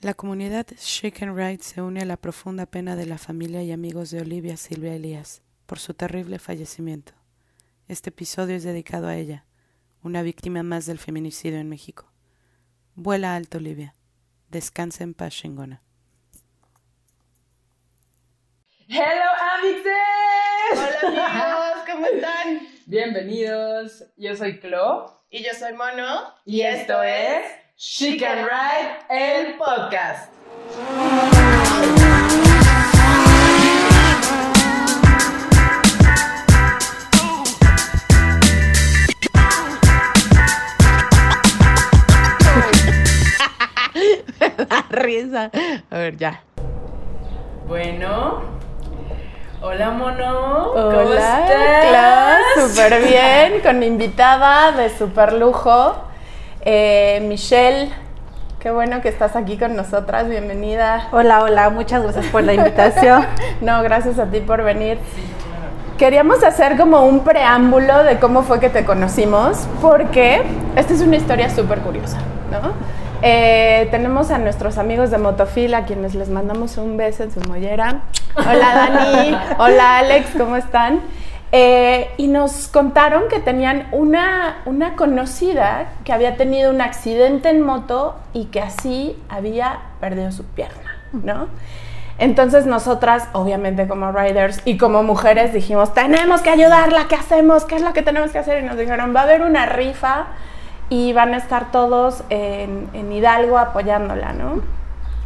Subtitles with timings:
[0.00, 3.72] La comunidad Chic and Ride se une a la profunda pena de la familia y
[3.72, 7.14] amigos de Olivia Silvia Elías por su terrible fallecimiento.
[7.88, 9.44] Este episodio es dedicado a ella,
[10.04, 12.12] una víctima más del feminicidio en México.
[12.94, 13.96] Vuela alto, Olivia.
[14.50, 15.82] Descansa en paz, chingona.
[18.86, 21.02] ¡Hello, amixes!
[21.02, 22.68] Hola amigos, ¿cómo están?
[22.86, 24.04] Bienvenidos.
[24.16, 26.34] Yo soy Clo Y yo soy Mono.
[26.44, 27.42] y esto es
[27.80, 30.32] Chic and Ride, el podcast.
[44.90, 45.50] Risa.
[45.90, 46.42] A ver, ya.
[47.66, 48.42] Bueno,
[49.62, 50.70] hola Mono.
[50.72, 52.40] ¿Cómo Hola, estás?
[52.56, 56.07] Súper bien, con invitada de súper lujo.
[56.62, 57.90] Eh, Michelle,
[58.58, 61.08] qué bueno que estás aquí con nosotras, bienvenida.
[61.12, 63.24] Hola, hola, muchas gracias por la invitación.
[63.60, 64.98] No, gracias a ti por venir.
[65.98, 70.42] Queríamos hacer como un preámbulo de cómo fue que te conocimos, porque
[70.76, 72.18] esta es una historia súper curiosa,
[72.52, 72.72] ¿no?
[73.20, 77.40] Eh, tenemos a nuestros amigos de Motofil, a quienes les mandamos un beso en su
[77.40, 78.02] mollera.
[78.36, 81.00] Hola Dani, hola Alex, ¿cómo están?
[81.50, 87.62] Eh, y nos contaron que tenían una, una conocida que había tenido un accidente en
[87.62, 91.48] moto y que así había perdido su pierna, ¿no?
[92.18, 97.64] Entonces nosotras, obviamente como riders y como mujeres, dijimos, tenemos que ayudarla, ¿qué hacemos?
[97.64, 98.62] ¿Qué es lo que tenemos que hacer?
[98.62, 100.26] Y nos dijeron, va a haber una rifa
[100.90, 104.60] y van a estar todos en, en Hidalgo apoyándola, ¿no?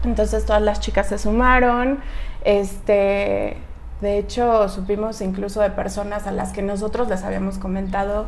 [0.04, 2.00] Entonces todas las chicas se sumaron,
[2.44, 3.56] este,
[4.02, 8.26] de hecho supimos incluso de personas a las que nosotros les habíamos comentado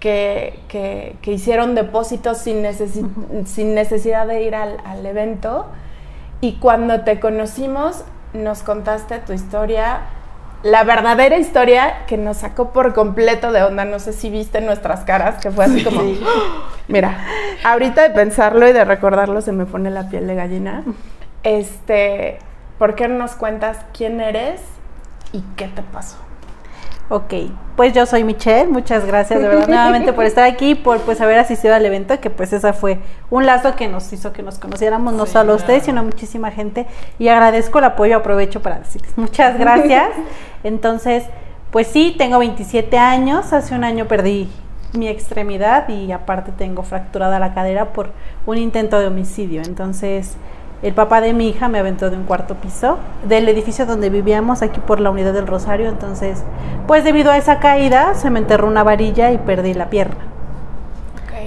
[0.00, 5.66] que, que- que hicieron depósitos sin, necesi- sin necesidad de ir al, al evento.
[6.40, 10.00] Y cuando te conocimos, nos contaste tu historia,
[10.62, 13.84] la verdadera historia que nos sacó por completo de onda.
[13.84, 16.00] No sé si viste nuestras caras, que fue así como,
[16.88, 17.18] mira,
[17.62, 20.82] ahorita de pensarlo y de recordarlo se me pone la piel de gallina.
[21.42, 22.38] Este,
[22.78, 24.62] ¿por qué no nos cuentas quién eres
[25.32, 26.16] y qué te pasó?
[27.12, 27.34] Ok,
[27.74, 31.40] pues yo soy Michelle, muchas gracias de verdad nuevamente por estar aquí, por pues haber
[31.40, 35.12] asistido al evento, que pues esa fue un lazo que nos hizo que nos conociéramos,
[35.14, 35.86] no Sí, solo a ustedes, claro.
[35.86, 36.86] sino a muchísima gente,
[37.18, 40.08] y agradezco el apoyo, aprovecho para decirles muchas gracias.
[40.62, 41.24] Entonces,
[41.72, 44.48] pues sí, tengo 27 años, hace un año perdí
[44.92, 48.12] mi extremidad y aparte tengo fracturada la cadera por
[48.46, 50.36] un intento de homicidio, entonces...
[50.82, 52.98] El papá de mi hija me aventó de un cuarto piso
[53.28, 55.88] del edificio donde vivíamos aquí por la unidad del Rosario.
[55.88, 56.42] Entonces,
[56.86, 60.24] pues debido a esa caída se me enterró una varilla y perdí la pierna.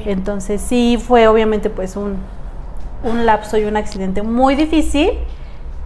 [0.06, 2.18] Entonces sí fue obviamente pues un,
[3.04, 5.12] un lapso y un accidente muy difícil.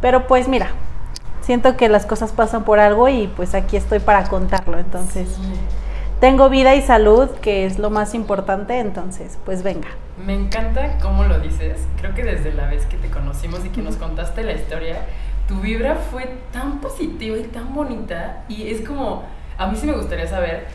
[0.02, 0.72] Pero pues mira,
[1.42, 4.78] siento que las cosas pasan por algo y pues aquí estoy para contarlo.
[4.78, 5.30] Entonces
[6.20, 8.80] tengo vida y salud, que es lo más importante.
[8.80, 9.90] Entonces, pues venga.
[10.26, 11.86] Me encanta cómo lo dices.
[12.00, 15.06] Creo que desde la vez que te conocimos y que nos contaste la historia,
[15.48, 18.44] tu vibra fue tan positiva y tan bonita.
[18.50, 19.24] Y es como,
[19.58, 20.68] a mí sí me gustaría saber,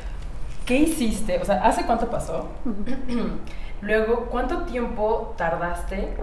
[0.65, 1.41] ¿qué hiciste?
[1.41, 2.49] O sea, ¿hace cuánto pasó?
[3.83, 6.15] Luego, ¿cuánto tiempo tardaste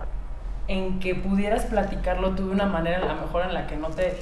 [0.67, 3.89] en que pudieras platicarlo tú de una manera a lo mejor en la que no
[3.89, 4.15] te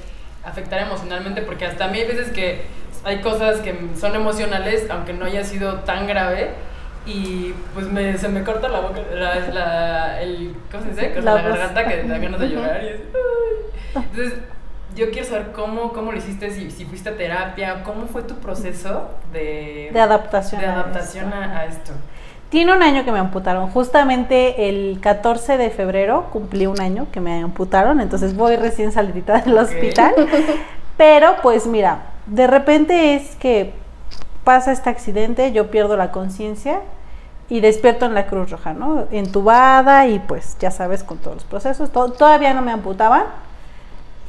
[0.44, 1.42] afectara emocionalmente?
[1.42, 2.62] Porque hasta a mí hay veces que
[3.08, 6.50] hay cosas que son emocionales, aunque no haya sido tan grave,
[7.06, 11.20] y pues me- se me corta la boca, la, la- el, ¿cómo se dice?
[11.22, 12.82] La garganta que da ganas de llorar.
[12.84, 12.94] y es,
[13.94, 14.02] "Ay".
[14.10, 14.34] Entonces,
[14.94, 18.34] yo quiero saber cómo, cómo lo hiciste, si, si fuiste a terapia, cómo fue tu
[18.36, 21.36] proceso de, De adaptación de a adaptación esto.
[21.38, 21.92] a, a esto.
[22.50, 23.68] Tiene un año que me amputaron.
[23.70, 28.00] Justamente el 14 de febrero cumplí un año que me amputaron.
[28.00, 30.14] Entonces voy recién salidita del hospital.
[30.96, 33.72] Pero pues mira, de repente es que
[34.44, 36.80] pasa este accidente, yo pierdo la conciencia
[37.48, 39.04] y despierto en la Cruz Roja, ¿no?
[39.10, 41.90] Entubada y pues ya sabes con todos los procesos.
[41.90, 43.22] To- todavía no me amputaban.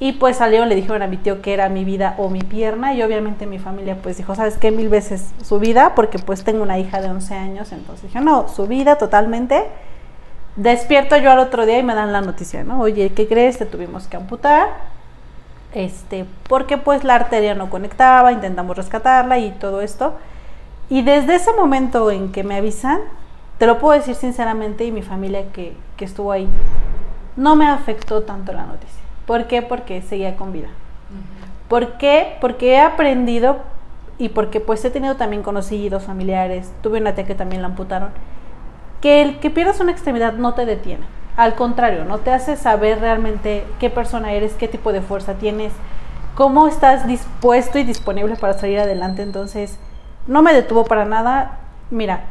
[0.02, 2.94] Y pues salieron, le dijeron a mi tío que era mi vida o mi pierna
[2.94, 4.72] y obviamente mi familia pues dijo, ¿sabes qué?
[4.72, 8.48] Mil veces su vida porque pues tengo una hija de 11 años, entonces dije, no,
[8.48, 9.66] su vida totalmente.
[10.56, 12.80] Despierto yo al otro día y me dan la noticia, ¿no?
[12.80, 13.58] Oye, ¿qué crees?
[13.58, 14.68] Te tuvimos que amputar.
[15.74, 20.16] Este, porque pues la arteria no conectaba, intentamos rescatarla y todo esto.
[20.90, 23.00] Y desde ese momento en que me avisan,
[23.60, 26.48] te lo puedo decir sinceramente y mi familia que, que estuvo ahí,
[27.36, 29.00] no me afectó tanto la noticia.
[29.26, 29.62] ¿Por qué?
[29.62, 30.70] Porque seguía con vida.
[31.68, 32.38] ¿Por qué?
[32.42, 33.58] Porque he aprendido
[34.18, 38.10] y porque pues he tenido también conocidos, familiares, tuve una tía que también la amputaron,
[39.02, 41.06] que el que pierdas una extremidad no te detiene.
[41.40, 42.18] Al contrario, ¿no?
[42.18, 45.72] Te hace saber realmente qué persona eres, qué tipo de fuerza tienes,
[46.36, 49.22] cómo estás dispuesto y disponible para salir adelante.
[49.22, 49.78] Entonces,
[50.28, 51.60] no me detuvo para nada.
[51.92, 52.26] Mira,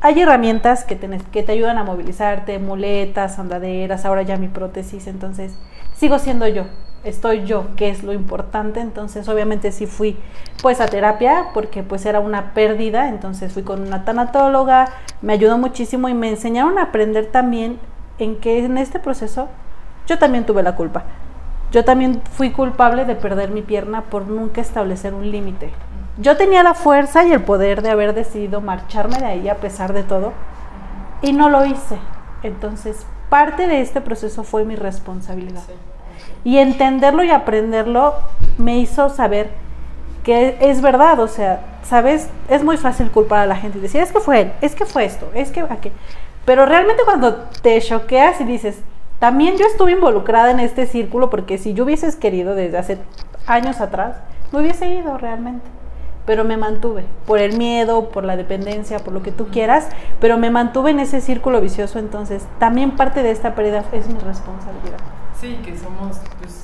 [0.00, 5.08] hay herramientas que te, que te ayudan a movilizarte, muletas, andaderas, ahora ya mi prótesis,
[5.08, 5.54] entonces
[5.94, 6.64] sigo siendo yo,
[7.04, 10.16] estoy yo, que es lo importante, entonces obviamente sí fui
[10.62, 14.88] pues a terapia porque pues era una pérdida, entonces fui con una tanatóloga,
[15.20, 17.78] me ayudó muchísimo y me enseñaron a aprender también
[18.18, 19.48] en que en este proceso
[20.06, 21.04] yo también tuve la culpa.
[21.70, 25.70] Yo también fui culpable de perder mi pierna por nunca establecer un límite.
[26.16, 29.92] Yo tenía la fuerza y el poder de haber decidido marcharme de ahí a pesar
[29.92, 30.32] de todo
[31.22, 31.98] y no lo hice.
[32.42, 35.62] Entonces, parte de este proceso fue mi responsabilidad.
[36.44, 38.14] Y entenderlo y aprenderlo
[38.56, 39.50] me hizo saber
[40.24, 44.00] que es verdad, o sea, sabes, es muy fácil culpar a la gente y decir,
[44.00, 45.92] es que fue él, es que fue esto, es que aquel.
[46.48, 48.80] Pero realmente cuando te choqueas y dices,
[49.18, 52.98] también yo estuve involucrada en este círculo porque si yo hubieses querido desde hace
[53.46, 54.16] años atrás,
[54.50, 55.66] me hubiese ido realmente.
[56.24, 59.90] Pero me mantuve por el miedo, por la dependencia, por lo que tú quieras,
[60.22, 64.18] pero me mantuve en ese círculo vicioso, entonces también parte de esta pérdida es mi
[64.18, 65.00] responsabilidad.
[65.38, 66.57] Sí, que somos pues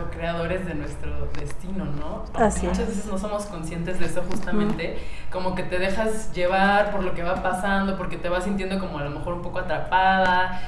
[0.00, 2.24] co-creadores de nuestro destino, ¿no?
[2.34, 4.98] Así muchas veces no somos conscientes de eso justamente,
[5.30, 8.98] como que te dejas llevar por lo que va pasando, porque te vas sintiendo como
[8.98, 10.62] a lo mejor un poco atrapada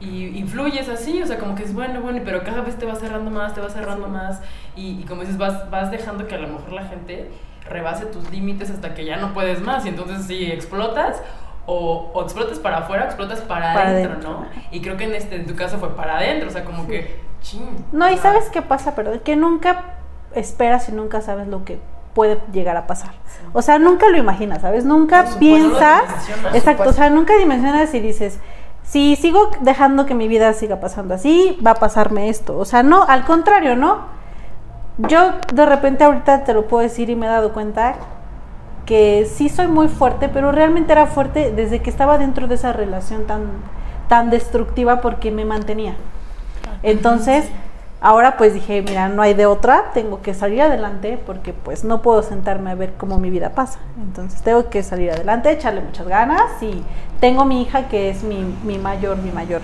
[0.00, 2.98] y influyes así, o sea, como que es bueno, bueno, pero cada vez te vas
[2.98, 4.40] cerrando más, te vas cerrando más
[4.74, 7.30] y, como dices, vas, vas dejando que a lo mejor la gente
[7.68, 11.22] rebase tus límites hasta que ya no puedes más y entonces sí explotas
[11.66, 14.46] o, o explotas para afuera explotas para, adentro, ¿no?
[14.70, 17.20] Y creo que en, este, en tu caso fue para adentro, o sea, como que,
[17.92, 18.94] No, y ¿sabes qué pasa?
[18.94, 19.96] Perdón, que nunca
[20.34, 21.80] esperas y nunca sabes lo que
[22.14, 23.12] puede llegar a pasar.
[23.52, 24.84] O sea, nunca lo imaginas, ¿sabes?
[24.84, 26.02] Nunca piensas,
[26.52, 28.38] exacto, o sea, nunca dimensionas y dices,
[28.82, 32.58] si sigo dejando que mi vida siga pasando así, va a pasarme esto.
[32.58, 34.20] O sea, no, al contrario, ¿no?
[34.98, 37.94] Yo de repente ahorita te lo puedo decir y me he dado cuenta
[38.84, 42.72] que sí soy muy fuerte, pero realmente era fuerte desde que estaba dentro de esa
[42.72, 43.44] relación tan,
[44.08, 45.94] tan destructiva porque me mantenía.
[46.82, 47.46] Entonces,
[48.00, 52.02] ahora pues dije, mira, no hay de otra, tengo que salir adelante porque pues no
[52.02, 53.78] puedo sentarme a ver cómo mi vida pasa.
[54.00, 56.82] Entonces tengo que salir adelante, echarle muchas ganas y
[57.20, 59.60] tengo mi hija que es mi, mi mayor, mi mayor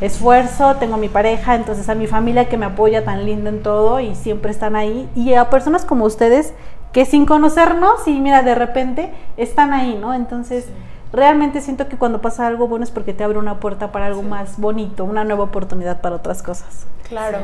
[0.00, 4.00] esfuerzo, tengo mi pareja, entonces a mi familia que me apoya tan linda en todo
[4.00, 6.52] y siempre están ahí y a personas como ustedes
[6.92, 10.14] que sin conocernos y mira, de repente están ahí, ¿no?
[10.14, 10.66] Entonces
[11.12, 14.22] realmente siento que cuando pasa algo bueno es porque te abre una puerta para algo
[14.22, 16.86] más bonito, una nueva oportunidad para otras cosas.
[17.08, 17.38] Claro.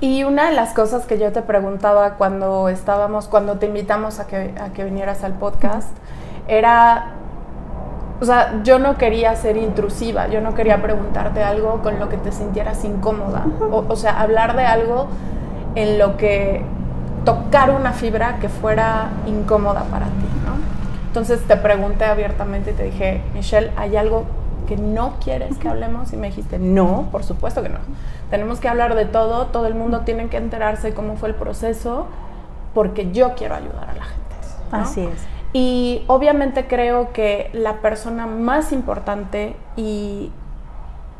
[0.00, 4.26] Y una de las cosas que yo te preguntaba cuando estábamos, cuando te invitamos a
[4.26, 5.96] que, a que vinieras al podcast,
[6.48, 7.12] era,
[8.20, 12.16] o sea, yo no quería ser intrusiva, yo no quería preguntarte algo con lo que
[12.16, 15.06] te sintieras incómoda, o, o sea, hablar de algo
[15.76, 16.64] en lo que
[17.24, 20.71] tocar una fibra que fuera incómoda para ti, ¿no?
[21.12, 24.24] Entonces te pregunté abiertamente y te dije, Michelle, ¿hay algo
[24.66, 26.10] que no quieres que hablemos?
[26.14, 27.80] Y me dijiste, no, por supuesto que no.
[28.30, 32.06] Tenemos que hablar de todo, todo el mundo tiene que enterarse cómo fue el proceso,
[32.72, 34.36] porque yo quiero ayudar a la gente.
[34.70, 35.26] Así es.
[35.52, 40.32] Y obviamente creo que la persona más importante y,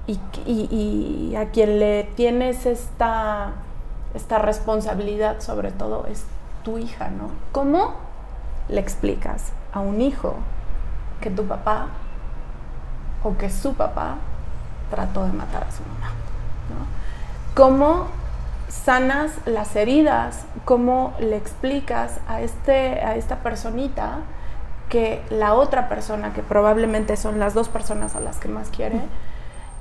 [0.07, 3.51] y, y, a quien le tienes esta,
[4.15, 6.25] esta responsabilidad sobre todo es
[6.63, 7.29] tu hija, ¿no?
[7.53, 7.93] ¿Cómo
[8.71, 10.37] le explicas a un hijo
[11.21, 11.89] que tu papá
[13.23, 14.17] o que su papá
[14.91, 16.13] trató de matar a su mamá.
[17.55, 18.09] ¿Cómo
[18.69, 20.45] sanas las heridas?
[20.65, 24.19] ¿Cómo le explicas a, este, a esta personita
[24.89, 29.01] que la otra persona, que probablemente son las dos personas a las que más quiere,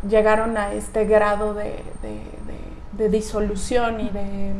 [0.07, 1.83] llegaron a este grado de
[3.09, 4.53] disolución y de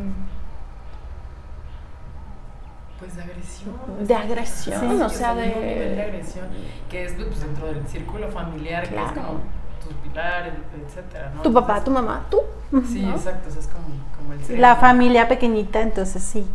[3.01, 3.75] pues de agresión.
[4.08, 5.50] De agresión, o sea, de...
[5.50, 6.46] de agresión,
[6.88, 9.39] que es pues, dentro del círculo familiar, que es como
[9.84, 10.53] tus pilares,
[10.86, 11.41] etcétera, ¿no?
[11.41, 12.41] Tu papá, tu mamá, tú.
[12.88, 16.46] Sí, exacto, es como, como el La familia pequeñita, entonces sí.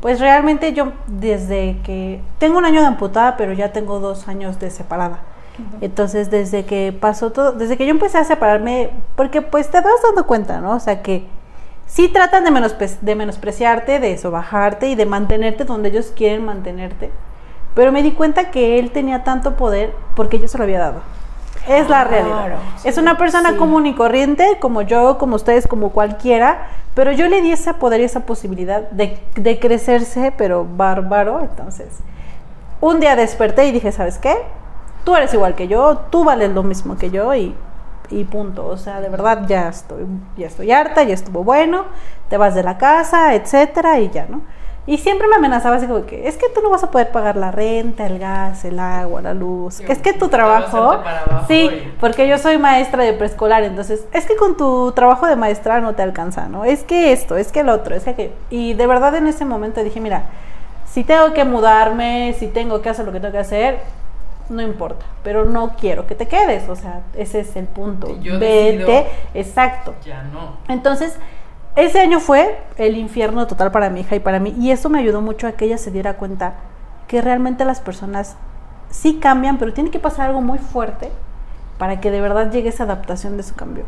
[0.00, 2.20] Pues realmente yo desde que...
[2.38, 5.20] Tengo un año de amputada, pero ya tengo dos años de separada.
[5.80, 10.02] Entonces, desde que pasó todo, desde que yo empecé a separarme, porque pues te vas
[10.02, 10.72] dando cuenta, ¿no?
[10.72, 11.28] O sea, que
[11.92, 17.10] sí tratan de, de menospreciarte, de sobajarte y de mantenerte donde ellos quieren mantenerte.
[17.74, 21.02] Pero me di cuenta que él tenía tanto poder porque yo se lo había dado.
[21.68, 22.58] Es la realidad.
[22.82, 27.40] es una persona común y corriente, como yo, como ustedes, como cualquiera, pero yo le
[27.40, 31.40] di ese poder y esa posibilidad de, de crecerse, pero bárbaro.
[31.40, 32.00] Entonces,
[32.80, 34.34] un día desperté y dije, ¿sabes qué?
[35.04, 37.54] Tú eres igual que yo, tú vales lo mismo que yo y
[38.10, 38.66] y punto.
[38.66, 40.04] O sea, de verdad ya estoy,
[40.36, 41.84] ya estoy harta, ya estuvo bueno,
[42.28, 44.42] te vas de la casa, etcétera, y ya, ¿no?
[44.84, 47.36] Y siempre me amenazaba así como que, es que tú no vas a poder pagar
[47.36, 49.78] la renta, el gas, el agua, la luz.
[49.78, 51.00] es que tu trabajo...
[51.46, 55.80] Sí, porque yo soy maestra de preescolar, entonces, es que con tu trabajo de maestra
[55.80, 56.64] no te alcanza, ¿no?
[56.64, 58.32] Es que esto, es que el otro, es que aquello.
[58.50, 60.24] Y de verdad en ese momento dije, mira,
[60.84, 63.78] si tengo que mudarme, si tengo que hacer lo que tengo que hacer,
[64.48, 68.08] no importa, pero no quiero que te quedes, o sea, ese es el punto.
[68.20, 69.94] Vete, exacto.
[70.04, 70.56] Ya no.
[70.68, 71.16] Entonces,
[71.74, 74.98] ese año fue el infierno total para mi hija y para mí, y eso me
[74.98, 76.54] ayudó mucho a que ella se diera cuenta
[77.08, 78.36] que realmente las personas
[78.90, 81.10] sí cambian, pero tiene que pasar algo muy fuerte
[81.78, 83.84] para que de verdad llegue esa adaptación de su cambio.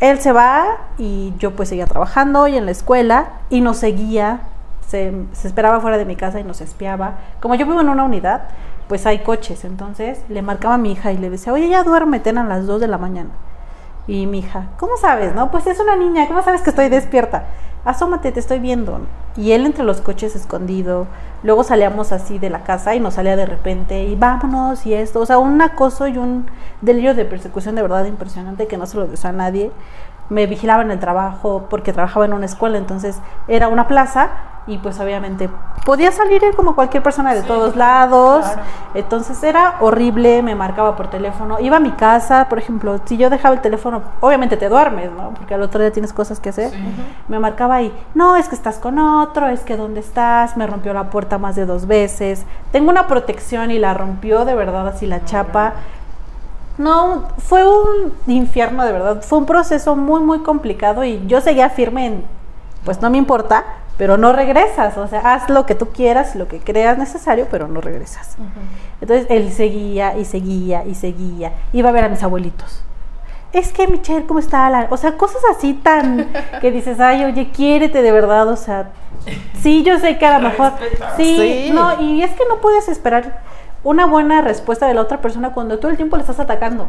[0.00, 4.40] Él se va y yo pues seguía trabajando y en la escuela y nos seguía,
[4.86, 7.18] se, se esperaba fuera de mi casa y nos espiaba.
[7.40, 8.42] Como yo vivo en una unidad,
[8.88, 12.30] pues hay coches, entonces le marcaba a mi hija y le decía, oye, ya duérmete
[12.30, 13.30] a las 2 de la mañana.
[14.06, 15.34] Y mi hija, ¿cómo sabes?
[15.34, 17.44] No, pues es una niña, ¿cómo sabes que estoy despierta?
[17.84, 19.00] Asómate, te estoy viendo.
[19.36, 21.06] Y él entre los coches escondido.
[21.42, 25.20] Luego salíamos así de la casa y nos salía de repente y vámonos y esto.
[25.20, 26.46] O sea, un acoso y un
[26.80, 29.70] delirio de persecución de verdad impresionante que no se lo deseo a nadie.
[30.30, 34.30] Me vigilaba en el trabajo porque trabajaba en una escuela, entonces era una plaza
[34.68, 35.48] y pues obviamente
[35.84, 38.44] podía salir él como cualquier persona de todos lados.
[38.94, 43.30] Entonces era horrible, me marcaba por teléfono, iba a mi casa, por ejemplo, si yo
[43.30, 45.30] dejaba el teléfono, obviamente te duermes, ¿no?
[45.30, 46.72] Porque al otro día tienes cosas que hacer.
[47.28, 50.92] Me marcaba ahí, no, es que estás con otro, es que dónde estás, me rompió
[50.92, 52.44] la puerta más de dos veces.
[52.70, 55.72] Tengo una protección y la rompió de verdad así la chapa.
[56.76, 61.70] No, fue un infierno de verdad, fue un proceso muy muy complicado y yo seguía
[61.70, 62.24] firme en,
[62.84, 63.64] pues no me importa,
[63.98, 67.66] pero no regresas, o sea, haz lo que tú quieras, lo que creas necesario, pero
[67.66, 68.36] no regresas.
[69.00, 72.82] Entonces él seguía y seguía y seguía, iba a ver a mis abuelitos.
[73.52, 74.86] Es que Michelle, ¿cómo está?
[74.90, 76.28] O sea, cosas así tan
[76.60, 78.90] que dices, ay, oye, quiérete de verdad, o sea,
[79.60, 80.74] sí, yo sé que a lo mejor,
[81.16, 83.40] sí, no, y es que no puedes esperar
[83.82, 86.88] una buena respuesta de la otra persona cuando todo el tiempo le estás atacando.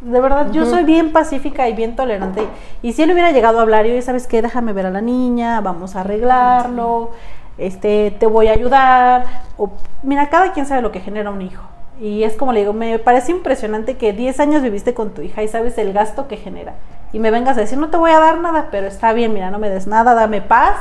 [0.00, 2.46] De verdad, yo soy bien pacífica y bien tolerante.
[2.82, 4.42] Y si él hubiera llegado a hablar, y ¿sabes qué?
[4.42, 7.10] Déjame ver a la niña, vamos a arreglarlo,
[7.58, 9.24] este, te voy a ayudar.
[9.56, 9.70] O,
[10.02, 11.64] mira, cada quien sabe lo que genera un hijo.
[12.00, 15.42] Y es como le digo, me parece impresionante que 10 años viviste con tu hija
[15.42, 16.74] y sabes el gasto que genera.
[17.12, 19.50] Y me vengas a decir, no te voy a dar nada, pero está bien, mira,
[19.50, 20.76] no me des nada, dame paz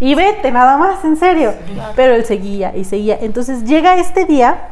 [0.00, 1.54] y vete, nada más, en serio.
[1.94, 3.18] Pero él seguía y seguía.
[3.20, 4.68] Entonces llega este día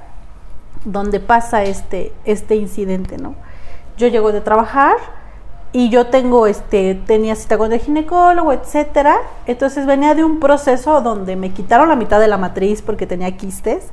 [0.84, 3.36] donde pasa este, este incidente, ¿no?
[4.00, 4.96] Yo llego de trabajar
[5.72, 9.16] y yo tengo este tenía cita con el ginecólogo, etcétera.
[9.46, 13.36] Entonces venía de un proceso donde me quitaron la mitad de la matriz porque tenía
[13.36, 13.84] quistes.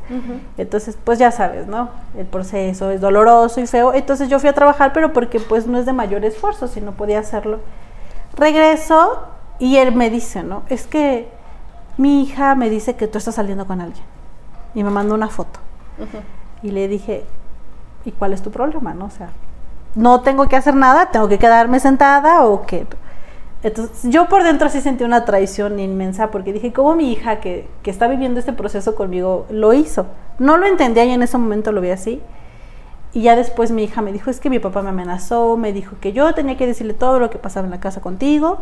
[0.58, 1.90] Entonces, pues ya sabes, ¿no?
[2.18, 3.94] El proceso es doloroso y feo.
[3.94, 6.94] Entonces yo fui a trabajar, pero porque pues no es de mayor esfuerzo, si no
[6.94, 7.60] podía hacerlo.
[8.36, 9.28] Regreso
[9.60, 10.64] y él me dice, ¿no?
[10.70, 11.30] Es que
[11.98, 14.06] mi hija me dice que tú estás saliendo con alguien.
[14.74, 15.60] Y me mandó una foto.
[16.64, 17.24] Y le dije,
[18.04, 19.06] ¿y cuál es tu problema, no?
[19.06, 19.30] O sea,
[19.98, 22.86] no tengo que hacer nada, tengo que quedarme sentada o qué.
[23.64, 27.68] Entonces, yo por dentro sí sentí una traición inmensa porque dije, ¿cómo mi hija que,
[27.82, 30.06] que, está viviendo este proceso conmigo lo hizo?
[30.38, 32.22] No lo entendía y en ese momento lo vi así.
[33.14, 35.96] Y ya después mi hija me dijo, es que mi papá me amenazó, me dijo
[36.00, 38.60] que yo tenía que decirle todo lo que pasaba en la casa contigo,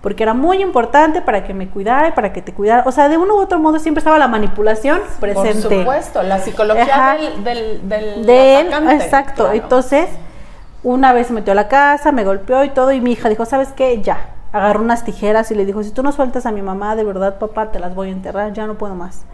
[0.00, 2.84] porque era muy importante para que me cuidara y para que te cuidara.
[2.86, 5.68] O sea, de uno u otro modo siempre estaba la manipulación presente.
[5.68, 8.72] Por supuesto, la psicología del, del, de él.
[8.92, 9.52] Exacto.
[9.52, 10.08] Entonces
[10.88, 13.44] una vez se metió a la casa, me golpeó y todo, y mi hija dijo,
[13.44, 14.00] ¿sabes qué?
[14.00, 14.30] Ya.
[14.52, 17.38] Agarró unas tijeras y le dijo, si tú no sueltas a mi mamá, de verdad,
[17.38, 19.24] papá, te las voy a enterrar, ya no puedo más.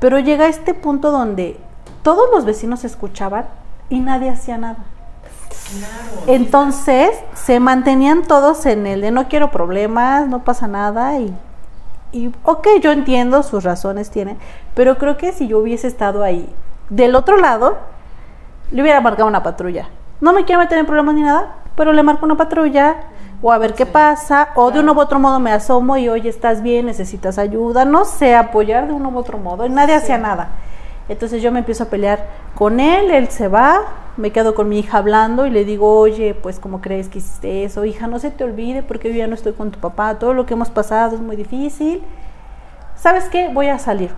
[0.00, 1.60] Pero llega este punto donde
[2.02, 3.44] todos los vecinos escuchaban
[3.90, 4.78] y nadie hacía nada.
[6.26, 11.36] Entonces se mantenían todos en el de no quiero problemas, no pasa nada y,
[12.12, 14.38] y ok, yo entiendo, sus razones tienen,
[14.74, 16.48] pero creo que si yo hubiese estado ahí
[16.88, 17.76] del otro lado,
[18.70, 19.88] le hubiera marcado una patrulla
[20.20, 22.96] no me quiero meter en problemas ni nada, pero le marco una patrulla
[23.42, 26.28] o a ver qué pasa, o de uno u otro modo me asomo y oye,
[26.28, 30.16] estás bien, necesitas ayuda, no sé, apoyar de uno u otro modo, y nadie hacía
[30.16, 30.48] nada.
[31.08, 33.82] Entonces yo me empiezo a pelear con él, él se va,
[34.16, 37.64] me quedo con mi hija hablando y le digo, oye, pues ¿cómo crees que hiciste
[37.64, 37.84] eso?
[37.84, 40.46] Hija, no se te olvide porque yo ya no estoy con tu papá, todo lo
[40.46, 42.02] que hemos pasado es muy difícil.
[42.96, 43.50] ¿Sabes qué?
[43.52, 44.10] Voy a salir.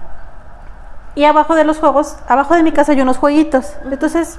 [1.15, 3.75] Y abajo de los juegos, abajo de mi casa hay unos jueguitos.
[3.91, 4.39] Entonces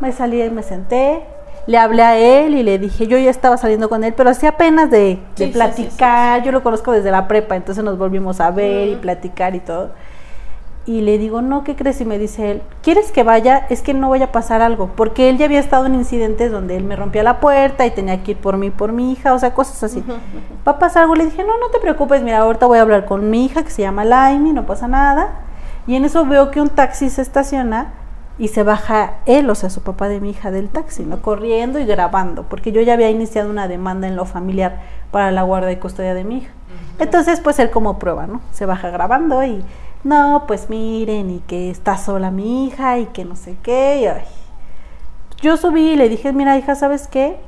[0.00, 1.22] me salí y me senté,
[1.66, 4.50] le hablé a él y le dije, yo ya estaba saliendo con él, pero hacía
[4.50, 5.18] apenas de,
[5.52, 9.60] platicar, yo lo conozco desde la prepa, entonces nos volvimos a ver y platicar y
[9.60, 9.90] todo.
[10.86, 12.00] y le digo, no, ¿qué crees?
[12.00, 13.66] Y me dice él, ¿quieres que vaya?
[13.68, 16.76] Es que no vaya a pasar algo, porque él ya había estado en incidentes donde
[16.76, 19.38] él me rompía la puerta y tenía que ir por mí, por mi hija, o
[19.38, 20.02] sea, cosas así.
[20.66, 21.14] ¿Va a pasar algo?
[21.14, 23.70] Le dije, no, no te preocupes, mira, ahorita voy a hablar con mi hija que
[23.70, 25.42] se llama Laimi, no pasa nada.
[25.86, 27.92] Y en eso veo que un taxi se estaciona
[28.40, 31.20] y se baja él, o sea, su papá de mi hija del taxi, ¿no?
[31.20, 34.80] Corriendo y grabando, porque yo ya había iniciado una demanda en lo familiar
[35.10, 36.50] para la guarda y custodia de mi hija.
[36.98, 38.40] Entonces, pues él como prueba, ¿no?
[38.50, 39.62] Se baja grabando y
[40.04, 44.10] no, pues miren, y que está sola mi hija, y que no sé qué.
[45.42, 47.38] Yo subí y le dije, mira hija, ¿sabes qué?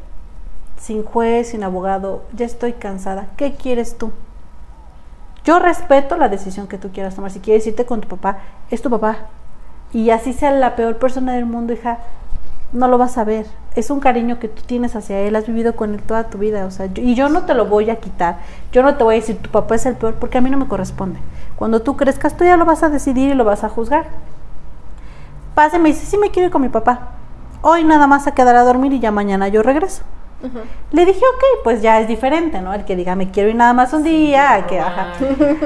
[0.77, 3.29] Sin juez, sin abogado, ya estoy cansada.
[3.39, 4.13] ¿Qué quieres tú?
[5.45, 7.31] Yo respeto la decisión que tú quieras tomar.
[7.31, 9.29] Si quieres irte con tu papá, es tu papá.
[9.93, 11.99] Y así sea la peor persona del mundo, hija,
[12.73, 13.47] no lo vas a ver.
[13.75, 16.65] Es un cariño que tú tienes hacia él, has vivido con él toda tu vida,
[16.67, 18.39] o sea, y yo no te lo voy a quitar.
[18.73, 20.59] Yo no te voy a decir tu papá es el peor porque a mí no
[20.59, 21.19] me corresponde.
[21.57, 24.07] Cuando tú crezcas, tú ya lo vas a decidir y lo vas a juzgar.
[25.55, 27.11] Pase, me dice, sí me quiero ir con mi papá.
[27.61, 30.03] Hoy nada más a quedar a dormir y ya mañana yo regreso.
[30.93, 32.75] Le dije, ok, pues ya es diferente, ¿no?
[32.75, 35.13] El que diga, me quiero ir nada más un día, que, ajá.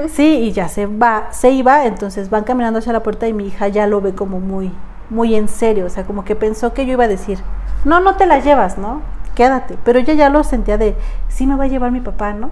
[0.09, 3.47] Sí, y ya se va, se iba, entonces van caminando hacia la puerta y mi
[3.47, 4.73] hija ya lo ve como muy,
[5.11, 7.39] muy en serio, o sea, como que pensó que yo iba a decir,
[7.85, 9.03] no, no te la llevas, ¿no?
[9.35, 9.77] Quédate.
[9.85, 10.97] Pero ella ya lo sentía de,
[11.29, 12.51] sí me va a llevar mi papá, ¿no?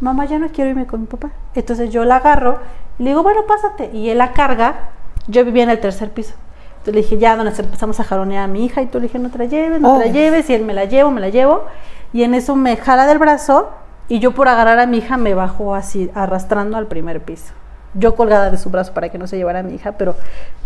[0.00, 1.30] Mamá, ya no quiero irme con mi papá.
[1.54, 2.58] Entonces yo la agarro
[2.98, 3.90] y le digo, bueno, pásate.
[3.92, 4.90] Y él la carga,
[5.26, 6.34] yo vivía en el tercer piso.
[6.80, 9.18] Entonces le dije, ya, donde empezamos a jaronear a mi hija y tú le dije,
[9.18, 10.50] no te la lleves, no te la lleves.
[10.50, 11.64] Y él me la llevo, me la llevo.
[12.12, 13.70] Y en eso me jala del brazo
[14.08, 17.52] y yo por agarrar a mi hija me bajo así, arrastrando al primer piso
[17.94, 20.14] yo colgada de su brazo para que no se llevara a mi hija, pero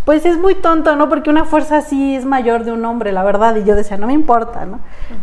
[0.05, 1.09] pues es muy tonto, ¿no?
[1.09, 4.07] Porque una fuerza así es mayor de un hombre, la verdad, y yo decía, no
[4.07, 4.81] me importa, ¿no?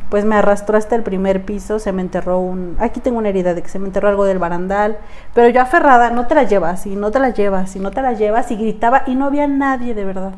[0.09, 3.53] Pues me arrastró hasta el primer piso, se me enterró un, aquí tengo una herida
[3.53, 4.97] de que se me enterró algo del barandal,
[5.35, 8.01] pero yo aferrada, no te la llevas, y no te la llevas, y no te
[8.01, 10.33] la llevas, y gritaba, y no había nadie de verdad.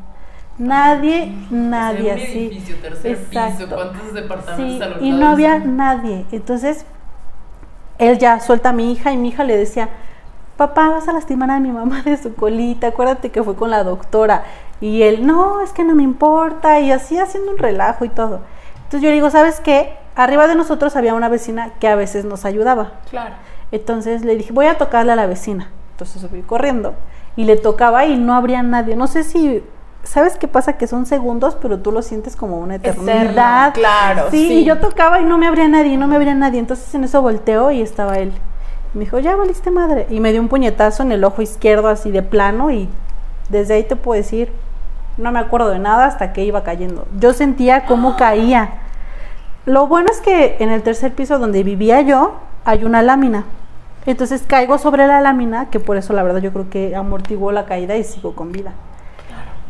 [0.58, 2.48] Nadie, nadie así.
[2.48, 6.26] Edificio, tercer piso, ¿cuántos departamentos sí, y no había nadie.
[6.32, 6.86] Entonces,
[7.98, 9.90] él ya suelta a mi hija y mi hija le decía,
[10.58, 13.84] papá, vas a lastimar a mi mamá de su colita, acuérdate que fue con la
[13.84, 14.44] doctora.
[14.80, 18.42] Y él, no, es que no me importa, y así haciendo un relajo y todo.
[18.76, 19.96] Entonces yo le digo, ¿sabes qué?
[20.16, 22.94] Arriba de nosotros había una vecina que a veces nos ayudaba.
[23.10, 23.36] Claro.
[23.72, 25.70] Entonces le dije, voy a tocarle a la vecina.
[25.94, 26.94] Entonces subí corriendo
[27.36, 28.96] y le tocaba y no habría nadie.
[28.96, 29.64] No sé si
[30.04, 30.74] ¿sabes qué pasa?
[30.78, 33.74] Que son segundos, pero tú lo sientes como una eternidad.
[33.74, 34.28] claro.
[34.32, 36.60] Sí, sí, y yo tocaba y no me abría nadie, no me abría nadie.
[36.60, 38.32] Entonces en eso volteo y estaba él.
[38.94, 40.06] Me dijo, ya valiste madre.
[40.10, 42.90] Y me dio un puñetazo en el ojo izquierdo así de plano y
[43.50, 44.52] desde ahí te puedo decir,
[45.18, 47.08] no me acuerdo de nada hasta que iba cayendo.
[47.20, 48.76] Yo sentía cómo caía.
[49.66, 52.36] Lo bueno es que en el tercer piso donde vivía yo
[52.66, 53.46] hay una lámina.
[54.06, 57.66] Entonces caigo sobre la lámina, que por eso la verdad yo creo que amortiguó la
[57.66, 58.74] caída y sigo con vida.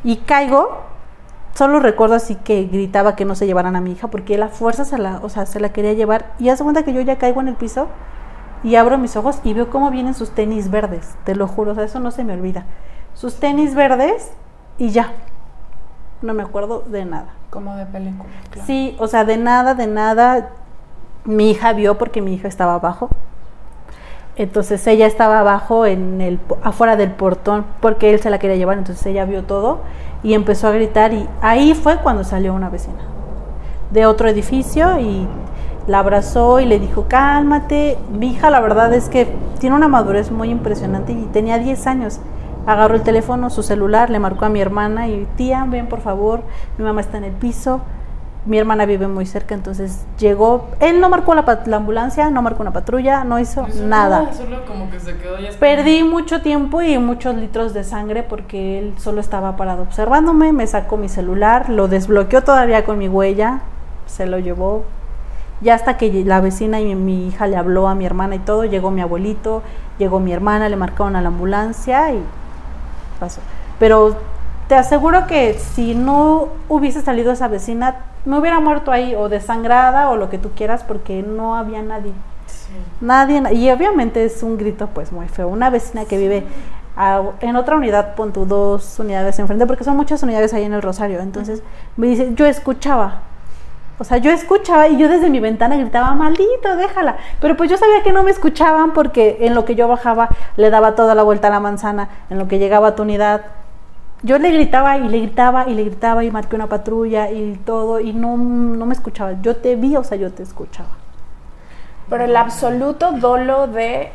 [0.03, 0.81] Y caigo,
[1.53, 4.85] solo recuerdo así que gritaba que no se llevaran a mi hija porque la fuerza
[4.85, 6.33] se la, o sea, se la quería llevar.
[6.39, 7.87] Y hace cuenta que yo ya caigo en el piso
[8.63, 11.75] y abro mis ojos y veo cómo vienen sus tenis verdes, te lo juro, o
[11.75, 12.65] sea, eso no se me olvida.
[13.13, 14.31] Sus tenis verdes
[14.77, 15.11] y ya.
[16.21, 17.33] No me acuerdo de nada.
[17.49, 18.29] Como de película.
[18.65, 20.49] Sí, o sea, de nada, de nada.
[21.25, 23.09] Mi hija vio porque mi hija estaba abajo.
[24.35, 28.77] Entonces ella estaba abajo en el afuera del portón porque él se la quería llevar,
[28.77, 29.81] entonces ella vio todo
[30.23, 33.13] y empezó a gritar y ahí fue cuando salió una vecina
[33.91, 35.27] de otro edificio y
[35.87, 37.97] la abrazó y le dijo, cálmate.
[38.11, 39.27] Mi hija, la verdad es que
[39.59, 42.19] tiene una madurez muy impresionante y tenía 10 años.
[42.65, 46.41] Agarró el teléfono, su celular, le marcó a mi hermana y, tía, ven por favor,
[46.77, 47.81] mi mamá está en el piso.
[48.45, 50.67] Mi hermana vive muy cerca, entonces llegó.
[50.81, 51.45] Él no marcó la,
[51.77, 54.33] ambulancia, no marcó una patrulla, no hizo nada.
[54.33, 58.95] Solo como que se quedó Perdí mucho tiempo y muchos litros de sangre porque él
[58.97, 60.51] solo estaba parado observándome.
[60.51, 63.61] Me sacó mi celular, lo desbloqueó todavía con mi huella,
[64.07, 64.83] se lo llevó,
[65.61, 68.65] ya hasta que la vecina y mi, hija le habló a mi hermana y todo,
[68.65, 69.63] llegó mi abuelito,
[69.97, 72.21] llegó mi hermana, le marcaron a la ambulancia y
[73.19, 73.39] pasó.
[73.79, 74.17] Pero
[74.67, 77.95] te aseguro que si no hubiese salido esa vecina,
[78.25, 82.11] me hubiera muerto ahí o desangrada o lo que tú quieras porque no había nadie.
[83.01, 85.47] Nadie, y obviamente es un grito pues muy feo.
[85.47, 86.43] Una vecina que vive
[87.41, 90.81] en otra unidad, pon tu dos unidades enfrente, porque son muchas unidades ahí en el
[90.81, 91.19] Rosario.
[91.19, 91.61] Entonces
[91.97, 93.21] me dice, yo escuchaba,
[93.99, 97.17] o sea, yo escuchaba y yo desde mi ventana gritaba, maldito, déjala.
[97.39, 100.69] Pero pues yo sabía que no me escuchaban porque en lo que yo bajaba le
[100.69, 103.41] daba toda la vuelta a la manzana, en lo que llegaba a tu unidad.
[104.23, 107.99] Yo le gritaba y le gritaba y le gritaba y marqué una patrulla y todo
[107.99, 109.33] y no, no me escuchaba.
[109.41, 110.89] Yo te vi, o sea, yo te escuchaba.
[112.09, 114.11] Pero el absoluto dolo de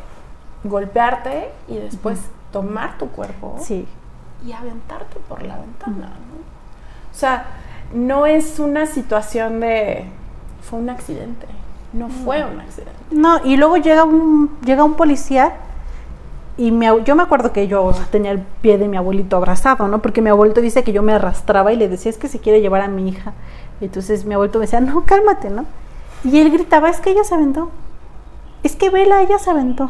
[0.63, 2.19] golpearte y después
[2.51, 3.57] tomar tu cuerpo.
[3.59, 3.87] Sí.
[4.45, 6.39] y aventarte por la ventana, ¿no?
[7.11, 7.45] O sea,
[7.93, 10.05] no es una situación de
[10.61, 11.47] fue un accidente,
[11.93, 12.93] no fue un accidente.
[13.11, 15.53] No, y luego llega un, llega un policía
[16.59, 20.01] y mi yo me acuerdo que yo tenía el pie de mi abuelito abrazado, ¿no?
[20.01, 22.59] Porque mi abuelito dice que yo me arrastraba y le decía, es que se quiere
[22.59, 23.31] llevar a mi hija.
[23.79, 25.65] Y entonces mi abuelito me decía, no, cálmate, ¿no?
[26.25, 27.71] Y él gritaba, es que ella se aventó.
[28.61, 29.89] Es que vela, ella se aventó.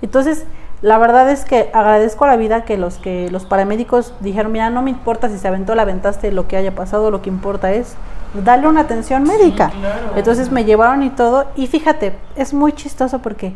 [0.00, 0.46] Entonces,
[0.80, 4.70] la verdad es que agradezco a la vida que los que los paramédicos dijeron, mira,
[4.70, 7.70] no me importa si se aventó, la aventaste, lo que haya pasado, lo que importa
[7.72, 7.96] es
[8.32, 9.70] darle una atención médica.
[10.16, 13.52] Entonces me llevaron y todo, y fíjate, es muy chistoso porque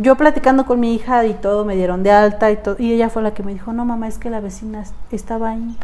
[0.00, 3.10] yo platicando con mi hija y todo, me dieron de alta y todo, y ella
[3.10, 5.76] fue la que me dijo, no mamá, es que la vecina estaba ahí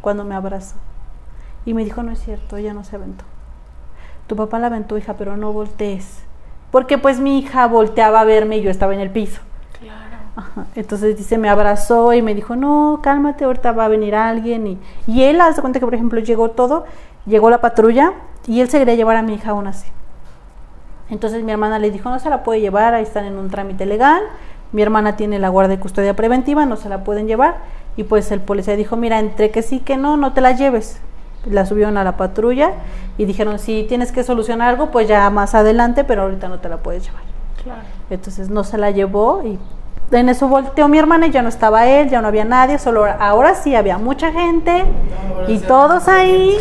[0.00, 0.76] cuando me abrazó.
[1.64, 3.24] Y me dijo, no es cierto, ella no se aventó.
[4.26, 6.20] Tu papá la aventó, hija, pero no voltees.
[6.70, 9.40] Porque pues mi hija volteaba a verme y yo estaba en el piso.
[10.74, 14.66] Entonces dice, me abrazó y me dijo, no, cálmate, ahorita va a venir alguien.
[14.66, 16.84] Y, y él, hace cuenta que, por ejemplo, llegó todo,
[17.26, 18.12] llegó la patrulla
[18.46, 19.88] y él se quería llevar a mi hija aún así.
[21.10, 23.86] Entonces mi hermana le dijo, no se la puede llevar, ahí están en un trámite
[23.86, 24.22] legal.
[24.72, 27.56] Mi hermana tiene la guardia de custodia preventiva, no se la pueden llevar.
[27.96, 31.00] Y pues el policía dijo, mira, entre que sí que no, no te la lleves.
[31.46, 32.72] La subieron a la patrulla
[33.16, 36.68] y dijeron, si tienes que solucionar algo, pues ya más adelante, pero ahorita no te
[36.68, 37.22] la puedes llevar.
[37.62, 37.80] Claro.
[38.10, 39.58] Entonces no se la llevó y
[40.10, 43.04] en eso volteó mi hermana y ya no estaba él, ya no había nadie, solo
[43.18, 44.84] ahora sí había mucha gente
[45.46, 46.56] y todos ahí.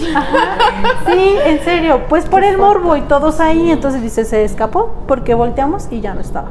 [1.05, 5.33] sí, en serio, pues por el morbo y todos ahí, entonces dice, se escapó porque
[5.33, 6.49] volteamos y ya no estaba.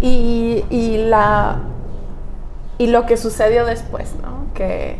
[0.00, 1.60] Y, y la
[2.78, 4.52] y lo que sucedió después, ¿no?
[4.54, 4.96] Que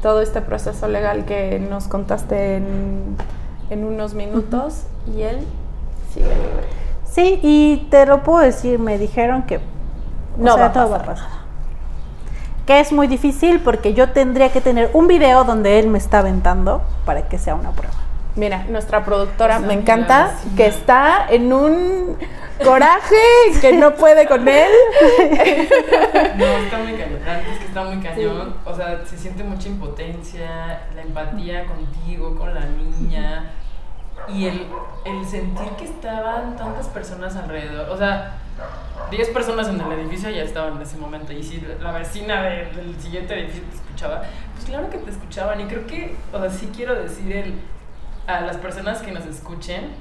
[0.00, 3.16] todo este proceso legal que nos contaste en,
[3.68, 5.40] en unos minutos y él
[6.12, 6.66] sigue libre.
[7.04, 9.60] Sí, y te lo puedo decir, me dijeron que
[10.38, 11.28] no va, todo va a pasar.
[12.66, 16.20] Que es muy difícil porque yo tendría que tener un video donde él me está
[16.20, 17.94] aventando para que sea una prueba.
[18.36, 22.16] Mira, nuestra productora me encanta que está en un
[22.64, 23.16] coraje
[23.60, 24.70] que no puede con él.
[26.36, 27.18] No, está muy cañón.
[27.50, 28.54] Es que está muy cañón.
[28.64, 33.50] O sea, se siente mucha impotencia, la empatía contigo, con la niña.
[34.26, 34.66] Y el,
[35.04, 37.88] el sentir que estaban tantas personas alrededor.
[37.90, 38.38] O sea,
[39.10, 41.32] 10 personas en el edificio ya estaban en ese momento.
[41.32, 44.22] Y si la vecina del siguiente edificio te escuchaba,
[44.54, 45.60] pues claro que te escuchaban.
[45.60, 47.54] Y creo que, o sea, sí quiero decir el,
[48.26, 49.92] a las personas que nos escuchen,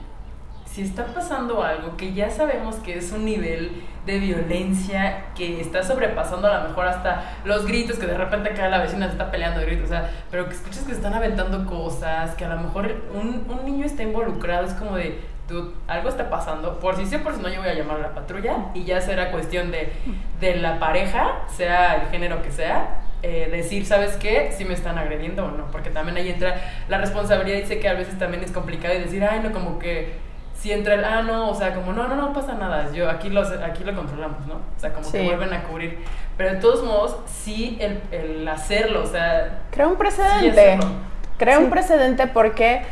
[0.77, 5.81] si está pasando algo que ya sabemos que es un nivel de violencia que está
[5.81, 9.31] sobrepasando a lo mejor hasta los gritos, que de repente acá la vecina se está
[9.31, 12.93] peleando gritos, o sea, pero que escuchas que están aventando cosas, que a lo mejor
[13.11, 15.19] un, un niño está involucrado, es como de,
[15.87, 18.01] algo está pasando, por si sí o por si no yo voy a llamar a
[18.01, 19.91] la patrulla y ya será cuestión de,
[20.39, 24.53] de la pareja, sea el género que sea, eh, decir, ¿sabes qué?
[24.55, 26.55] Si me están agrediendo o no, porque también ahí entra
[26.87, 30.26] la responsabilidad, dice que a veces también es complicado y decir, ay, no, como que
[30.60, 33.30] si entra el, ah, no, o sea, como, no, no, no pasa nada, yo aquí
[33.30, 34.56] lo, aquí lo controlamos, ¿no?
[34.56, 36.00] O sea, como que vuelven a cubrir.
[36.36, 39.62] Pero de todos modos, sí el, el hacerlo, o sea...
[39.72, 40.80] Crea un precedente.
[41.38, 42.84] Crea un precedente porque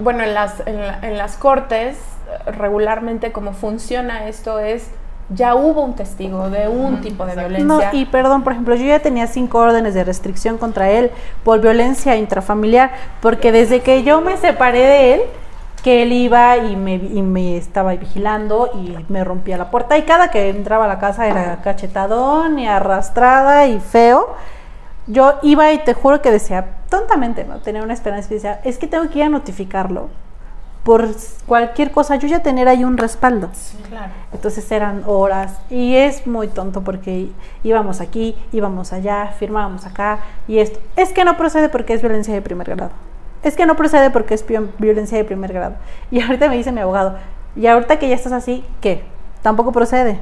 [0.00, 1.98] bueno, en las, en, las cortes,
[2.46, 4.90] regularmente como funciona esto es
[5.30, 7.64] ya hubo un testigo de un tipo de violencia.
[7.64, 11.10] No, y perdón, por ejemplo, yo ya tenía cinco órdenes de restricción contra él
[11.44, 12.90] por violencia intrafamiliar,
[13.20, 15.20] porque desde que yo me separé de él,
[15.82, 20.02] que él iba y me, y me estaba vigilando y me rompía la puerta y
[20.02, 24.34] cada que entraba a la casa era cachetadón y arrastrada y feo
[25.06, 27.58] yo iba y te juro que decía, tontamente, ¿no?
[27.58, 30.08] Tenía una esperanza y decía, es que tengo que ir a notificarlo
[30.84, 31.08] por
[31.46, 33.50] cualquier cosa, yo ya tener ahí un respaldo.
[33.52, 34.12] Sí, claro.
[34.32, 37.30] Entonces eran horas y es muy tonto porque
[37.62, 40.80] íbamos aquí, íbamos allá, firmábamos acá y esto.
[40.96, 42.92] Es que no procede porque es violencia de primer grado.
[43.42, 44.44] Es que no procede porque es
[44.78, 45.74] violencia de primer grado.
[46.10, 47.16] Y ahorita me dice mi abogado,
[47.56, 49.02] y ahorita que ya estás así, ¿qué?
[49.42, 50.18] Tampoco procede.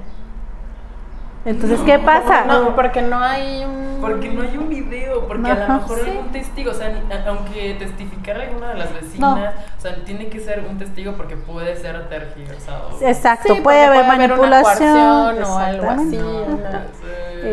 [1.48, 2.44] Entonces, ¿qué pasa?
[2.44, 4.00] No, porque no hay un...
[4.02, 6.92] Porque no hay un video, porque a lo mejor hay un testigo, o sea,
[7.26, 11.74] aunque testificar alguna de las vecinas, o sea, tiene que ser un testigo porque puede
[11.74, 12.90] ser tergiversado.
[13.00, 16.20] Exacto, puede, haber manipulación o algo así.